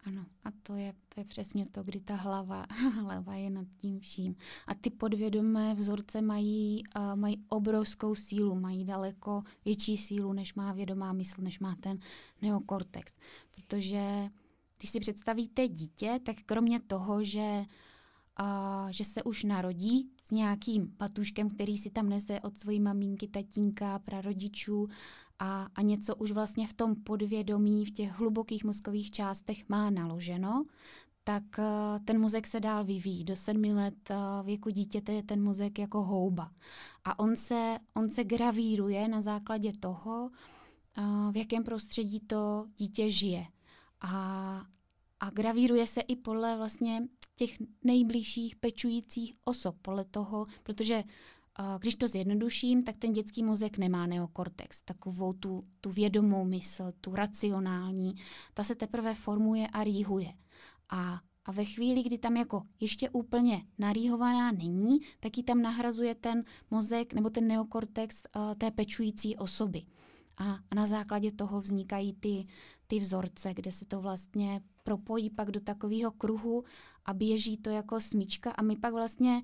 [0.05, 2.67] Ano, a to je, to je přesně to, kdy ta hlava,
[3.01, 4.37] hlava je nad tím vším.
[4.67, 10.73] A ty podvědomé vzorce mají, uh, mají obrovskou sílu, mají daleko větší sílu, než má
[10.73, 11.99] vědomá mysl, než má ten
[12.43, 13.13] neokortex.
[13.51, 14.31] Protože
[14.79, 17.65] když si představíte dítě, tak kromě toho, že
[18.41, 23.29] uh, že se už narodí s nějakým patuškem, který si tam nese od svojí maminky,
[23.29, 24.89] tatínka, prarodičů
[25.39, 30.65] a, a něco už vlastně v tom podvědomí, v těch hlubokých mozkových částech má naloženo,
[31.25, 31.65] tak uh,
[32.05, 33.25] ten mozek se dál vyvíjí.
[33.25, 36.51] Do sedmi let uh, věku dítěte je ten mozek jako houba.
[37.05, 40.31] A on se, on se gravíruje na základě toho,
[40.99, 43.47] uh, v jakém prostředí to dítě žije.
[44.01, 44.63] A,
[45.21, 51.05] a gravíruje se i podle vlastně těch nejbližších pečujících osob, podle toho, protože
[51.79, 57.15] když to zjednoduším, tak ten dětský mozek nemá neokortex, takovou tu, tu vědomou mysl, tu
[57.15, 58.15] racionální,
[58.55, 60.33] ta se teprve formuje a rýhuje.
[60.91, 66.15] A, a ve chvíli, kdy tam jako ještě úplně narýhovaná není, tak ji tam nahrazuje
[66.15, 69.83] ten mozek nebo ten neokortex uh, té pečující osoby.
[70.37, 72.47] A, a na základě toho vznikají ty,
[72.87, 76.65] ty vzorce, kde se to vlastně propojí pak do takového kruhu
[77.05, 79.43] a běží to jako smíčka a my pak vlastně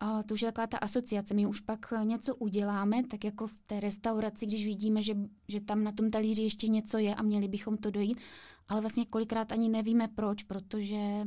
[0.00, 1.34] a to už je taková ta asociace.
[1.34, 5.16] My už pak něco uděláme, tak jako v té restauraci, když vidíme, že,
[5.48, 8.20] že tam na tom talíři ještě něco je a měli bychom to dojít,
[8.68, 11.24] ale vlastně kolikrát ani nevíme proč, protože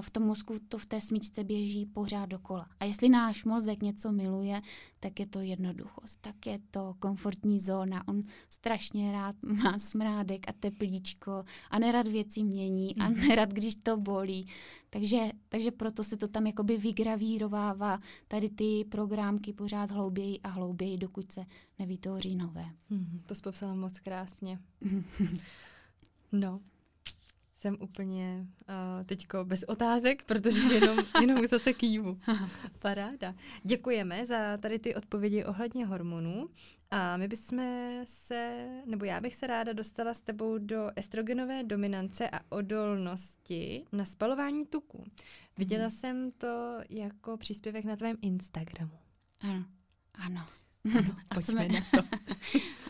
[0.00, 2.66] v tom mozku to v té smyčce běží pořád dokola.
[2.80, 4.62] A jestli náš mozek něco miluje,
[5.00, 8.08] tak je to jednoduchost, tak je to komfortní zóna.
[8.08, 13.28] On strašně rád má smrádek a teplíčko a nerad věci mění a mhm.
[13.28, 14.46] nerad, když to bolí.
[14.90, 15.18] Takže,
[15.48, 17.98] takže proto se to tam jakoby vygravírovává
[18.28, 21.44] tady ty programky pořád hlouběji a hlouběji, dokud se
[21.78, 22.66] nevytvoří nové.
[22.90, 24.58] Mm, to jsi popsala moc krásně.
[26.32, 26.60] no,
[27.64, 32.18] jsem úplně uh, teďko bez otázek, protože jenom, jenom zase kývu.
[32.78, 33.34] Paráda.
[33.62, 36.48] Děkujeme za tady ty odpovědi ohledně hormonů.
[36.90, 37.58] A my bychom
[38.04, 44.04] se, nebo já bych se ráda dostala s tebou do estrogenové dominance a odolnosti na
[44.04, 45.04] spalování tuku.
[45.58, 45.90] Viděla mm.
[45.90, 48.98] jsem to jako příspěvek na tvém Instagramu.
[49.40, 49.64] Ano,
[50.14, 50.46] ano.
[50.98, 52.18] ano a, jsme, na to.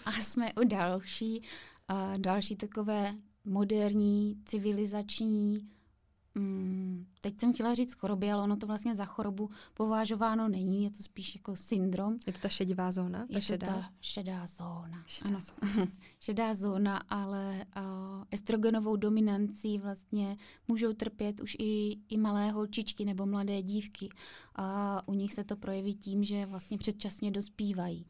[0.05, 1.43] a jsme u další,
[1.91, 3.14] uh, další takové
[3.45, 5.68] moderní, civilizační,
[6.34, 10.90] mm, teď jsem chtěla říct choroby, ale ono to vlastně za chorobu považováno není, je
[10.90, 12.18] to spíš jako syndrom.
[12.26, 13.18] Je to ta šedivá zóna?
[13.18, 13.66] Ta je šedá?
[13.66, 15.03] to ta šedá zóna.
[15.07, 15.40] Šedá ano.
[15.40, 15.86] zóna.
[16.20, 20.36] šedá zóna, ale uh, estrogenovou dominancí vlastně
[20.68, 24.09] můžou trpět už i, i malé holčičky nebo mladé dívky.
[24.55, 28.07] A u nich se to projeví tím, že vlastně předčasně dospívají.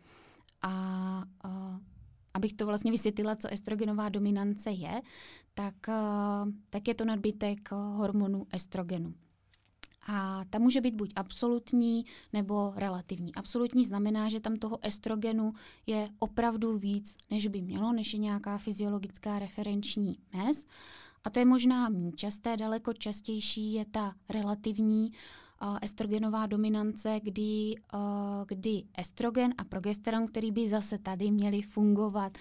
[0.62, 1.78] A uh,
[2.34, 5.02] abych to vlastně vysvětlila, co estrogenová dominance je,
[5.54, 5.94] tak, eh,
[6.70, 9.14] tak je to nadbytek hormonu estrogenu.
[10.08, 13.34] A ta může být buď absolutní nebo relativní.
[13.34, 15.52] Absolutní znamená, že tam toho estrogenu
[15.86, 20.66] je opravdu víc, než by mělo, než je nějaká fyziologická referenční mez.
[21.24, 25.12] A to je možná méně časté, daleko častější je ta relativní,
[25.82, 27.74] estrogenová dominance, kdy,
[28.46, 32.38] kdy estrogen a progesteron, který by zase tady měli fungovat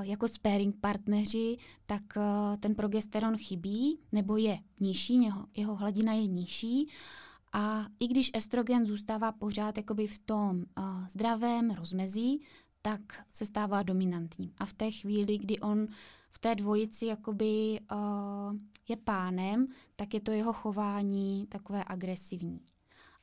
[0.00, 2.02] jako sparing partneři, tak
[2.60, 6.88] ten progesteron chybí nebo je nižší, jeho, jeho hladina je nižší.
[7.52, 12.42] A i když estrogen zůstává pořád jakoby v tom uh, zdravém rozmezí,
[12.82, 13.00] tak
[13.32, 14.52] se stává dominantním.
[14.58, 15.86] A v té chvíli, kdy on
[16.40, 18.56] té dvojici jakoby uh,
[18.88, 19.66] je pánem,
[19.96, 22.60] tak je to jeho chování takové agresivní.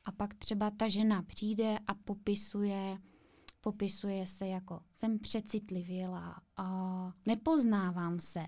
[0.04, 2.98] A pak třeba ta žena přijde a popisuje,
[3.60, 8.46] popisuje se jako jsem přecitlivěla, uh, nepoznávám se,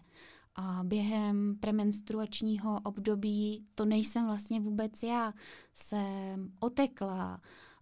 [0.55, 5.33] a během premenstruačního období to nejsem vlastně vůbec já.
[5.75, 7.41] Jsem otekla,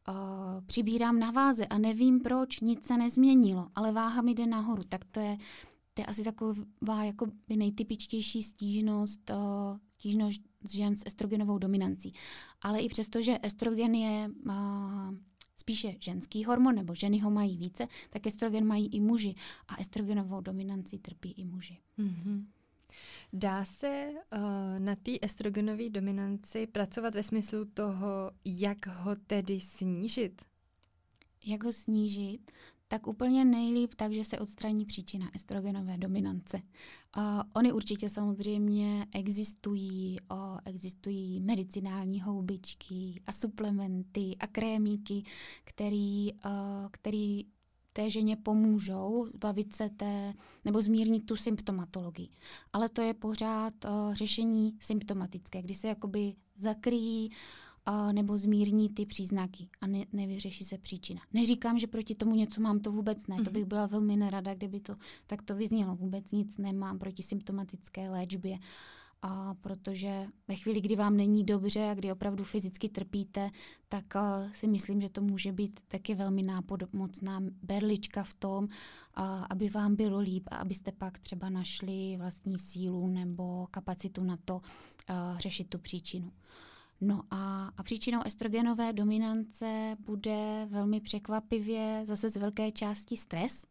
[0.09, 0.15] uh,
[0.67, 4.83] přibírám na váze a nevím proč, nic se nezměnilo, ale váha mi jde nahoru.
[4.85, 5.37] Tak to je
[5.99, 10.41] to je asi taková jako by nejtypičtější stížnost, uh, stížnost
[10.71, 12.13] žen s estrogenovou dominancí.
[12.63, 15.15] Ale i přesto, že estrogen je uh,
[15.57, 19.35] spíše ženský hormon, nebo ženy ho mají více, tak estrogen mají i muži.
[19.69, 21.79] A estrogenovou dominancí trpí i muži.
[21.99, 22.47] Mm-hmm.
[23.33, 30.43] Dá se uh, na té estrogenové dominanci pracovat ve smyslu toho, jak ho tedy snížit?
[31.47, 32.51] Jak ho snížit?
[32.89, 36.63] Tak úplně nejlíp tak, že se odstraní příčina estrogenové dominance.
[37.17, 37.23] Uh,
[37.55, 45.23] ony určitě samozřejmě existují, uh, existují medicinální houbičky a suplementy a krémíky,
[45.65, 46.51] který, uh,
[46.91, 47.45] který
[47.93, 50.35] té ženě pomůžou bavit se té,
[50.65, 52.29] nebo zmírnit tu symptomatologii.
[52.73, 57.37] Ale to je pořád uh, řešení symptomatické, kdy se jakoby zakryjí uh,
[57.89, 61.21] a, nebo zmírní ty příznaky a ne, nevyřeší se příčina.
[61.33, 63.37] Neříkám, že proti tomu něco mám, to vůbec ne.
[63.37, 63.45] Mm-hmm.
[63.45, 63.69] To bych mhm.
[63.69, 65.97] byla velmi nerada, kdyby to tak to vyznělo.
[65.97, 68.59] Vůbec nic nemám proti symptomatické léčbě.
[69.23, 73.51] A protože ve chvíli, kdy vám není dobře a kdy opravdu fyzicky trpíte,
[73.89, 79.25] tak uh, si myslím, že to může být taky velmi nápomocná berlička v tom, uh,
[79.51, 84.55] aby vám bylo líp a abyste pak třeba našli vlastní sílu nebo kapacitu na to
[84.55, 86.33] uh, řešit tu příčinu.
[87.01, 93.65] No a, a příčinou estrogenové dominance bude velmi překvapivě zase z velké části stres,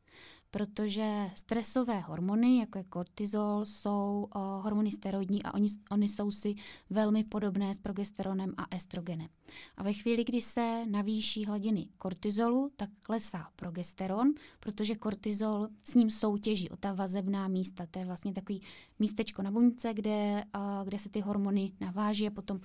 [0.52, 6.56] protože stresové hormony, jako je kortizol, jsou o, hormony steroidní a oni, oni jsou si
[6.90, 9.28] velmi podobné s progesteronem a estrogenem.
[9.78, 16.10] A ve chvíli, kdy se navýší hladiny kortizolu, tak klesá progesteron, protože kortizol s ním
[16.10, 17.86] soutěží o ta vazebná místa.
[17.92, 18.62] To je vlastně takový
[19.00, 22.60] místečko na buňce, kde, o, kde se ty hormony naváží a potom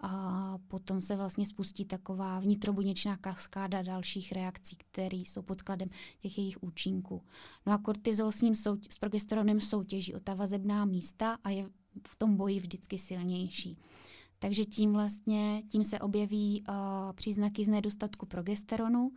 [0.00, 5.88] a potom se vlastně spustí taková vnitrobuněčná kaskáda dalších reakcí, které jsou podkladem
[6.18, 7.22] těch jejich účinků.
[7.66, 11.68] No a kortizol s ním sou, s progesteronem soutěží o ta vazebná místa a je
[12.08, 13.78] v tom boji vždycky silnější.
[14.38, 16.74] takže tím vlastně, tím se objeví uh,
[17.12, 19.12] příznaky z nedostatku progesteronu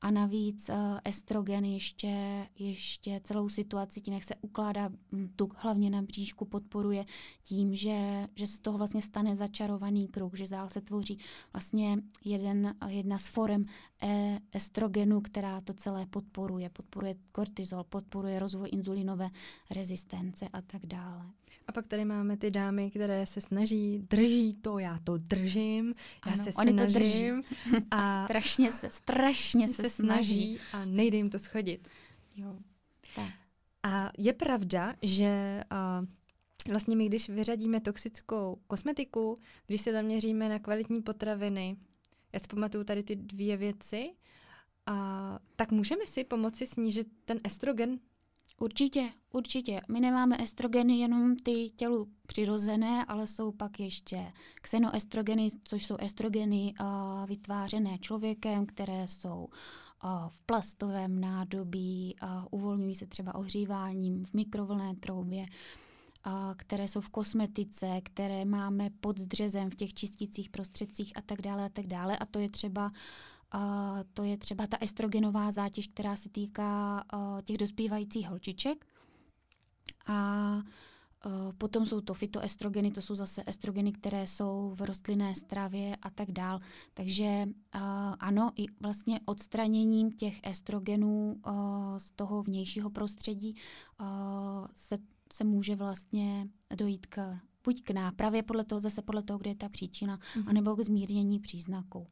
[0.00, 0.74] a navíc uh,
[1.04, 7.04] estrogen ještě, ještě celou situaci tím, jak se ukládá hm, tuk hlavně na bříšku, podporuje
[7.42, 11.18] tím, že, že se toho vlastně stane začarovaný kruh, že zál se tvoří
[11.52, 13.66] vlastně jeden, jedna z forem
[14.52, 16.70] estrogenu, která to celé podporuje.
[16.70, 19.30] Podporuje kortizol, podporuje rozvoj inzulinové
[19.70, 21.24] rezistence a tak dále.
[21.66, 25.94] A pak tady máme ty dámy, které se snaží, drží to, já to držím,
[26.26, 26.92] já ano, se oni snažím.
[26.92, 27.86] To drží.
[27.90, 30.58] A, a strašně se, strašně se, se snaží.
[30.72, 31.88] A nejde jim to schodit.
[32.36, 32.56] Jo,
[33.16, 33.30] tak.
[33.82, 36.06] A je pravda, že uh,
[36.72, 41.76] vlastně my, když vyřadíme toxickou kosmetiku, když se zaměříme na kvalitní potraviny,
[42.32, 44.10] já si pamatuju tady ty dvě věci,
[44.86, 47.98] a, tak můžeme si pomoci snížit ten estrogen?
[48.60, 49.80] Určitě, určitě.
[49.88, 56.74] My nemáme estrogeny jenom ty tělu přirozené, ale jsou pak ještě xenoestrogeny, což jsou estrogeny
[56.80, 59.48] uh, vytvářené člověkem, které jsou
[60.04, 65.46] uh, v plastovém nádobí, uh, uvolňují se třeba ohříváním v mikrovlné troubě,
[66.56, 71.64] které jsou v kosmetice, které máme pod dřezem v těch čistících prostředcích a tak dále
[71.64, 72.18] a tak dále.
[72.18, 72.92] A to je třeba
[74.14, 77.04] to je třeba ta estrogenová zátěž, která se týká
[77.44, 78.86] těch dospívajících holčiček.
[80.06, 80.62] A
[81.58, 86.32] potom jsou to fytoestrogeny, to jsou zase estrogeny, které jsou v rostlinné stravě a tak
[86.32, 86.60] dál.
[86.94, 87.48] Takže
[88.20, 91.40] ano, i vlastně odstraněním těch estrogenů
[91.98, 93.56] z toho vnějšího prostředí
[94.74, 94.98] se,
[95.32, 99.54] se může vlastně dojít k buď k nápravě podle toho, zase podle toho, kde je
[99.54, 100.48] ta příčina, mm-hmm.
[100.48, 102.06] anebo k zmírnění příznaků.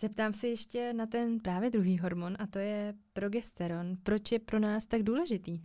[0.00, 3.96] Zeptám se ještě na ten právě druhý hormon a to je progesteron.
[4.02, 5.60] Proč je pro nás tak důležitý?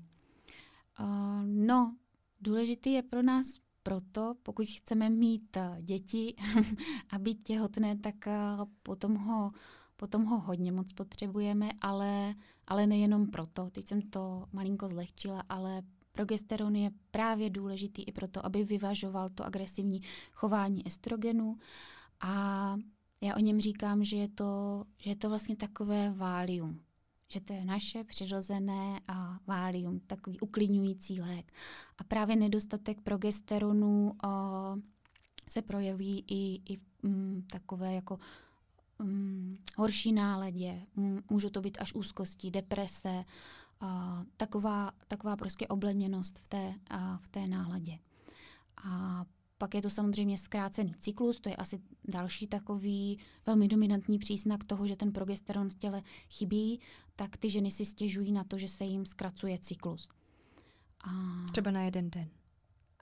[0.99, 1.95] Uh, no,
[2.41, 3.47] důležitý je pro nás
[3.84, 6.36] proto, pokud chceme mít uh, děti
[7.09, 9.51] a být těhotné, tak uh, potom ho,
[9.95, 12.36] potom ho hodně moc potřebujeme, ale,
[12.67, 13.69] ale nejenom proto.
[13.69, 19.45] Teď jsem to malinko zlehčila, ale progesteron je právě důležitý i proto, aby vyvažoval to
[19.45, 20.01] agresivní
[20.32, 21.57] chování estrogenu
[22.22, 22.76] a
[23.22, 26.82] já o něm říkám, že je to, že je to vlastně takové válium.
[27.28, 31.53] Že to je naše přirozené a válium, takový uklidňující lék.
[31.97, 34.28] A právě nedostatek progesteronu o,
[35.49, 38.20] se projeví i, i v mm, takové jako
[38.99, 40.82] mm, horší náladě.
[41.30, 43.26] Můžou to být až úzkosti, deprese,
[43.82, 47.99] a taková, taková prostě obleněnost v té, a v té náladě.
[48.84, 49.25] A
[49.57, 54.88] pak je to samozřejmě zkrácený cyklus, to je asi další takový velmi dominantní příznak toho,
[54.88, 56.79] že ten progesteron v těle chybí,
[57.15, 60.09] tak ty ženy si stěžují na to, že se jim zkracuje cyklus.
[61.03, 61.11] A...
[61.51, 62.29] Třeba na jeden den.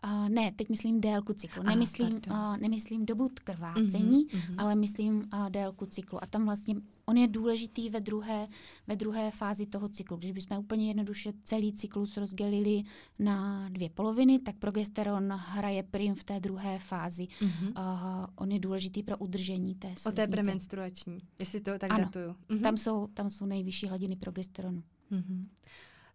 [0.03, 1.61] Uh, ne, teď myslím délku cyklu.
[1.61, 6.23] Aha, nemyslím, uh, nemyslím dobu krvácení, mm-hmm, ale myslím uh, délku cyklu.
[6.23, 6.75] A tam vlastně
[7.09, 8.47] on je důležitý ve druhé,
[8.87, 10.17] ve druhé fázi toho cyklu.
[10.17, 12.83] Když bychom úplně jednoduše celý cyklus rozdělili
[13.19, 17.23] na dvě poloviny, tak progesteron hraje prim v té druhé fázi.
[17.23, 17.67] Mm-hmm.
[17.67, 20.09] Uh, on je důležitý pro udržení té sliznice.
[20.09, 22.35] O té premenstruační, jestli to tak ano, datuju.
[22.49, 22.61] Mm-hmm.
[22.61, 24.83] Tam, jsou, tam jsou nejvyšší hladiny progesteronu.
[25.11, 25.45] Mm-hmm.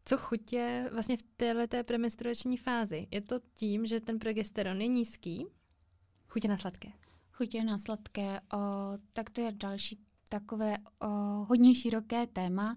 [0.05, 3.07] Co chutě vlastně v této premenstruační fázi?
[3.11, 5.47] Je to tím, že ten progesteron je nízký?
[6.29, 6.89] Chutě na sladké.
[7.33, 8.59] Chutě na sladké, o,
[9.13, 9.99] tak to je další
[10.41, 11.07] takové o,
[11.49, 12.77] hodně široké téma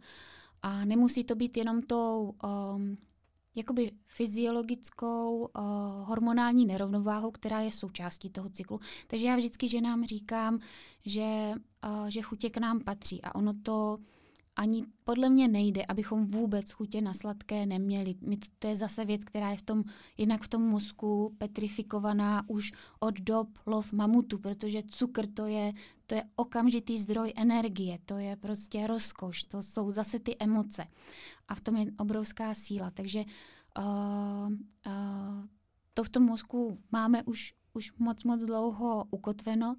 [0.61, 2.79] a nemusí to být jenom tou o,
[3.55, 5.49] jakoby fyziologickou o,
[6.05, 8.79] hormonální nerovnováhou, která je součástí toho cyklu.
[9.07, 10.59] Takže já vždycky ženám říkám,
[11.05, 11.53] že,
[11.83, 13.97] o, že chutě k nám patří a ono to
[14.57, 18.15] ani podle mě nejde, abychom vůbec chutě na sladké neměli.
[18.21, 19.83] My to, to je zase věc, která je v tom,
[20.17, 25.73] jinak v tom mozku petrifikovaná už od dob lov mamutu, protože cukr to je,
[26.05, 30.87] to je okamžitý zdroj energie, to je prostě rozkoš, to jsou zase ty emoce.
[31.47, 32.91] A v tom je obrovská síla.
[32.91, 33.23] Takže
[33.77, 34.49] uh,
[34.87, 35.45] uh,
[35.93, 39.75] to v tom mozku máme už, už moc, moc dlouho ukotveno.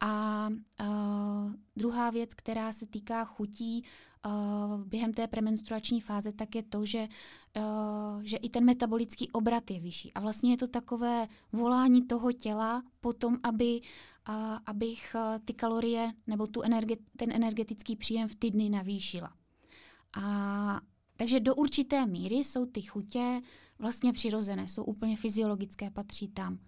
[0.00, 0.48] A
[0.80, 3.84] uh, druhá věc, která se týká chutí,
[4.26, 7.08] uh, během té premenstruační fáze, tak je to, že,
[7.56, 10.12] uh, že i ten metabolický obrat je vyšší.
[10.12, 13.80] A vlastně je to takové volání toho těla potom, aby,
[14.28, 14.34] uh,
[14.66, 19.32] abych uh, ty kalorie nebo tu energe- ten energetický příjem v ty dny navýšila.
[20.22, 20.80] A
[21.16, 23.40] takže do určité míry jsou ty chutě
[23.78, 26.58] vlastně přirozené, jsou úplně fyziologické, patří tam.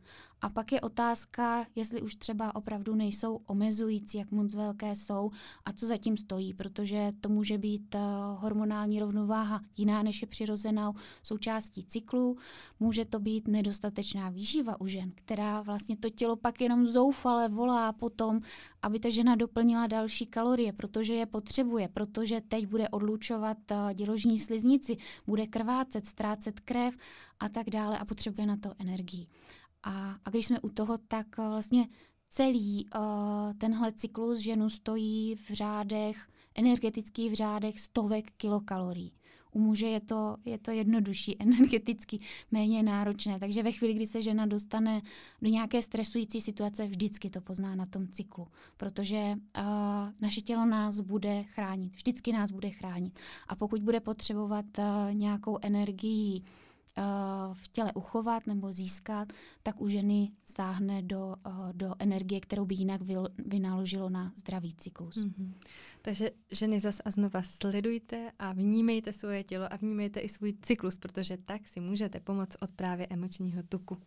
[0.42, 5.30] A pak je otázka, jestli už třeba opravdu nejsou omezující, jak moc velké jsou
[5.64, 8.00] a co zatím stojí, protože to může být uh,
[8.42, 12.36] hormonální rovnováha jiná než je přirozenou součástí cyklu.
[12.80, 17.92] Může to být nedostatečná výživa u žen, která vlastně to tělo pak jenom zoufale volá
[17.92, 18.40] potom,
[18.82, 24.38] aby ta žena doplnila další kalorie, protože je potřebuje, protože teď bude odlučovat uh, děložní
[24.38, 26.96] sliznici, bude krvácet, ztrácet krev
[27.40, 29.26] a tak dále a potřebuje na to energii.
[29.86, 31.88] A, a když jsme u toho, tak uh, vlastně
[32.28, 33.00] celý uh,
[33.58, 39.12] tenhle cyklus ženu stojí v řádech, energetických v řádech stovek kilokalorií.
[39.52, 42.18] U muže je to, je to jednodušší, energeticky
[42.50, 43.38] méně náročné.
[43.38, 45.02] Takže ve chvíli, kdy se žena dostane
[45.42, 48.46] do nějaké stresující situace, vždycky to pozná na tom cyklu.
[48.76, 49.64] Protože uh,
[50.20, 53.18] naše tělo nás bude chránit, vždycky nás bude chránit.
[53.48, 56.42] A pokud bude potřebovat uh, nějakou energii,
[57.52, 59.32] v těle uchovat nebo získat,
[59.62, 61.36] tak u ženy sáhne do,
[61.72, 63.00] do energie, kterou by jinak
[63.46, 65.16] vynaložilo na zdravý cyklus.
[65.16, 65.52] Mm-hmm.
[66.02, 70.98] Takže ženy zas a znova sledujte a vnímejte svoje tělo a vnímejte i svůj cyklus,
[70.98, 73.98] protože tak si můžete pomoct od právě emočního tuku.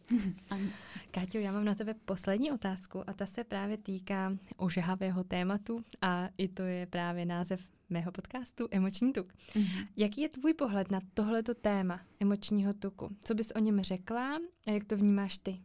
[1.12, 6.30] Káťo, já mám na tebe poslední otázku a ta se právě týká ožehavého tématu a
[6.38, 9.26] i to je právě název mého podcastu Emoční tuk.
[9.28, 9.88] Mm-hmm.
[9.98, 13.16] Jaký je tvůj pohled na tohleto téma emočního tuku?
[13.24, 14.38] Co bys o něm řekla
[14.68, 15.62] a jak to vnímáš ty?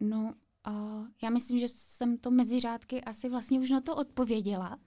[0.00, 0.34] No,
[0.68, 4.78] uh, já myslím, že jsem to mezi řádky asi vlastně už na to odpověděla.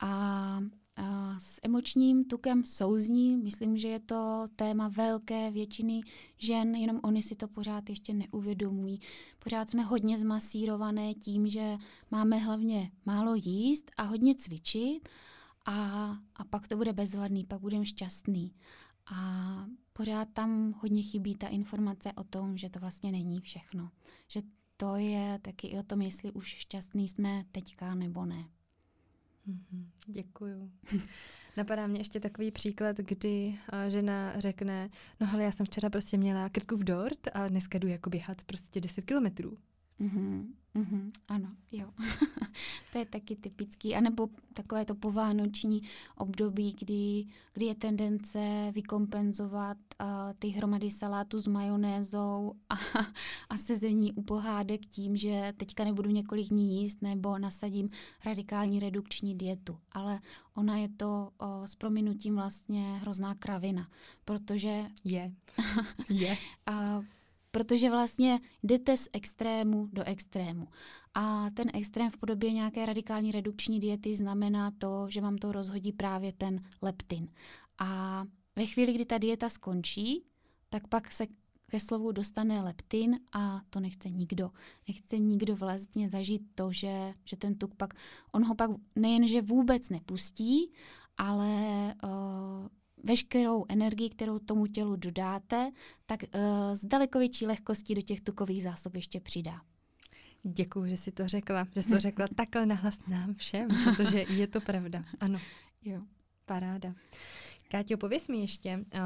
[0.00, 0.58] A
[0.98, 6.00] uh, s emočním tukem souzní, myslím, že je to téma velké většiny
[6.38, 9.00] žen, jenom oni si to pořád ještě neuvědomují.
[9.38, 11.76] Pořád jsme hodně zmasírované tím, že
[12.10, 15.08] máme hlavně málo jíst a hodně cvičit
[15.68, 18.54] a, a pak to bude bezvadný, pak budeme šťastný.
[19.14, 23.90] A pořád tam hodně chybí ta informace o tom, že to vlastně není všechno.
[24.28, 24.40] Že
[24.76, 28.48] to je taky i o tom, jestli už šťastný jsme teďka nebo ne.
[29.48, 30.70] Mm-hmm, děkuju.
[31.56, 34.90] Napadá mě ještě takový příklad, kdy uh, žena řekne,
[35.20, 38.42] no ale já jsem včera prostě měla krtku v dort a dneska jdu jako běhat
[38.44, 39.58] prostě 10 kilometrů.
[40.00, 40.46] Mm-hmm,
[40.78, 41.90] mm-hmm, ano, jo.
[42.92, 43.94] to je taky typický.
[43.94, 45.82] A nebo takové to povánoční
[46.16, 47.24] období, kdy,
[47.54, 50.06] kdy je tendence vykompenzovat uh,
[50.38, 52.74] ty hromady salátu s majonézou a,
[53.50, 57.90] a sezení u pohádek tím, že teďka nebudu několik dní jíst nebo nasadím
[58.24, 59.78] radikální redukční dietu.
[59.92, 60.20] Ale
[60.54, 63.88] ona je to uh, s prominutím vlastně hrozná kravina,
[64.24, 64.84] protože...
[65.04, 65.32] Je.
[66.08, 66.36] je.
[66.70, 67.04] uh,
[67.50, 70.68] protože vlastně jdete z extrému do extrému.
[71.14, 75.92] A ten extrém v podobě nějaké radikální redukční diety znamená to, že vám to rozhodí
[75.92, 77.28] právě ten leptin.
[77.78, 78.24] A
[78.56, 80.24] ve chvíli, kdy ta dieta skončí,
[80.68, 81.26] tak pak se
[81.70, 84.50] ke slovu dostane leptin a to nechce nikdo.
[84.88, 87.94] Nechce nikdo vlastně zažít to, že, že ten tuk pak,
[88.32, 90.72] on ho pak nejenže vůbec nepustí,
[91.16, 91.54] ale
[92.04, 92.68] uh,
[93.04, 95.70] veškerou energii, kterou tomu tělu dodáte,
[96.06, 96.40] tak uh,
[96.74, 99.60] s daleko větší lehkostí do těch tukových zásob ještě přidá.
[100.42, 104.46] Děkuji, že jsi to řekla, že jsi to řekla takhle nahlas nám všem, protože je
[104.46, 105.04] to pravda.
[105.20, 105.38] Ano.
[105.84, 106.02] Jo.
[106.46, 106.94] Paráda.
[107.68, 109.00] Káťo, pověs mi ještě, uh,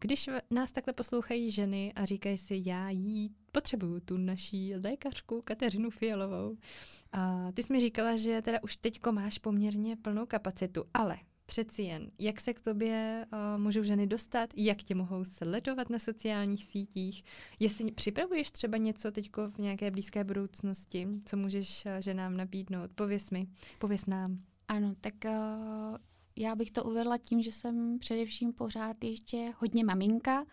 [0.00, 5.90] když nás takhle poslouchají ženy a říkají si, já jí potřebuju tu naší lékařku Kateřinu
[5.90, 6.56] Fialovou.
[7.12, 11.16] A ty jsi mi říkala, že teda už teďko máš poměrně plnou kapacitu, ale
[11.46, 15.98] přeci jen, jak se k tobě uh, můžou ženy dostat, jak tě mohou sledovat na
[15.98, 17.24] sociálních sítích,
[17.60, 23.30] jestli připravuješ třeba něco teď v nějaké blízké budoucnosti, co můžeš uh, ženám nabídnout, pověs
[23.30, 23.46] mi,
[23.78, 24.38] pověs nám.
[24.68, 25.96] Ano, tak uh,
[26.38, 30.44] já bych to uvedla tím, že jsem především pořád ještě hodně maminka,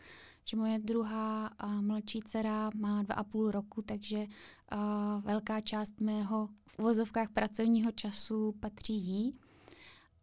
[0.45, 6.01] že moje druhá a mladší dcera má dva a půl roku, takže uh, velká část
[6.01, 9.35] mého v uvozovkách pracovního času patří jí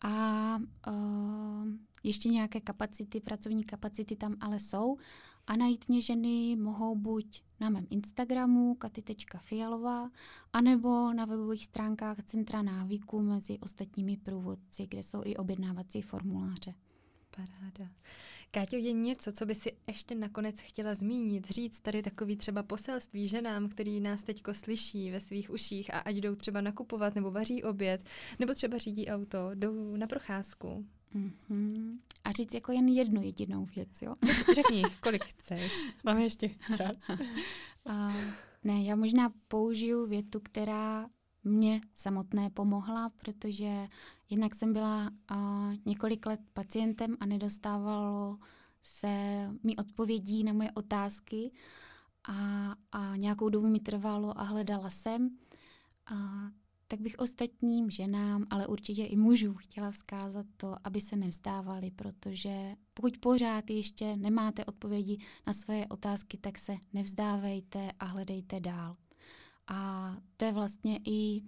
[0.00, 0.56] a
[0.88, 1.68] uh,
[2.02, 4.96] ještě nějaké kapacity, pracovní kapacity tam ale jsou.
[5.46, 10.10] A najít mě ženy mohou buď na mém Instagramu katy.fialová,
[10.52, 16.74] anebo na webových stránkách Centra návyku mezi ostatními průvodci, kde jsou i objednávací formuláře.
[17.30, 17.90] Paráda.
[18.52, 23.28] Káťo, je něco, co by si ještě nakonec chtěla zmínit, říct tady takový třeba poselství
[23.28, 27.62] ženám, který nás teďko slyší ve svých uších a ať jdou třeba nakupovat nebo vaří
[27.62, 28.04] oběd,
[28.38, 30.86] nebo třeba řídí auto, jdou na procházku.
[31.14, 31.98] Mm-hmm.
[32.24, 34.14] A říct jako jen jednu jedinou věc, jo?
[34.54, 35.86] Řekni, kolik chceš.
[36.04, 36.96] Máme ještě čas.
[37.84, 38.14] uh,
[38.64, 41.08] ne, já možná použiju větu, která
[41.44, 43.88] mě samotné pomohla, protože
[44.30, 45.36] jednak jsem byla uh,
[45.86, 48.38] několik let pacientem a nedostávalo
[48.82, 49.08] se
[49.62, 51.52] mi odpovědí na moje otázky
[52.28, 55.38] a, a nějakou dobu mi trvalo a hledala jsem,
[56.06, 56.14] a,
[56.88, 62.76] tak bych ostatním ženám, ale určitě i mužům chtěla vzkázat to, aby se nevzdávali, protože
[62.94, 68.96] pokud pořád ještě nemáte odpovědi na svoje otázky, tak se nevzdávejte a hledejte dál.
[69.70, 71.42] A to je vlastně i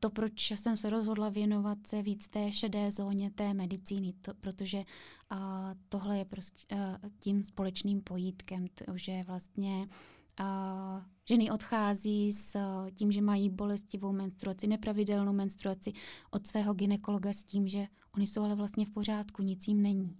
[0.00, 4.84] to, proč jsem se rozhodla věnovat se víc té šedé zóně té medicíny, to, protože
[5.30, 9.88] a, tohle je prostě a, tím společným pojítkem, to, že vlastně
[10.36, 12.56] a, ženy odchází s
[12.94, 15.92] tím, že mají bolestivou menstruaci, nepravidelnou menstruaci
[16.30, 20.16] od svého ginekologa s tím, že oni jsou ale vlastně v pořádku, nic jim není.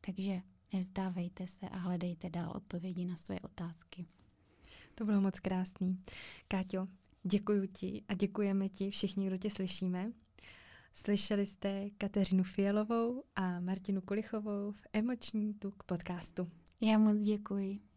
[0.00, 0.42] Takže
[0.72, 4.06] nevzdávejte se a hledejte dál odpovědi na své otázky.
[4.98, 5.98] To bylo moc krásný.
[6.48, 6.88] Káťo,
[7.22, 10.12] Děkuji ti a děkujeme ti všichni, kdo tě slyšíme.
[10.94, 16.50] Slyšeli jste Kateřinu Fialovou a Martinu Kulichovou v Emoční tuk podcastu.
[16.80, 17.87] Já moc děkuji.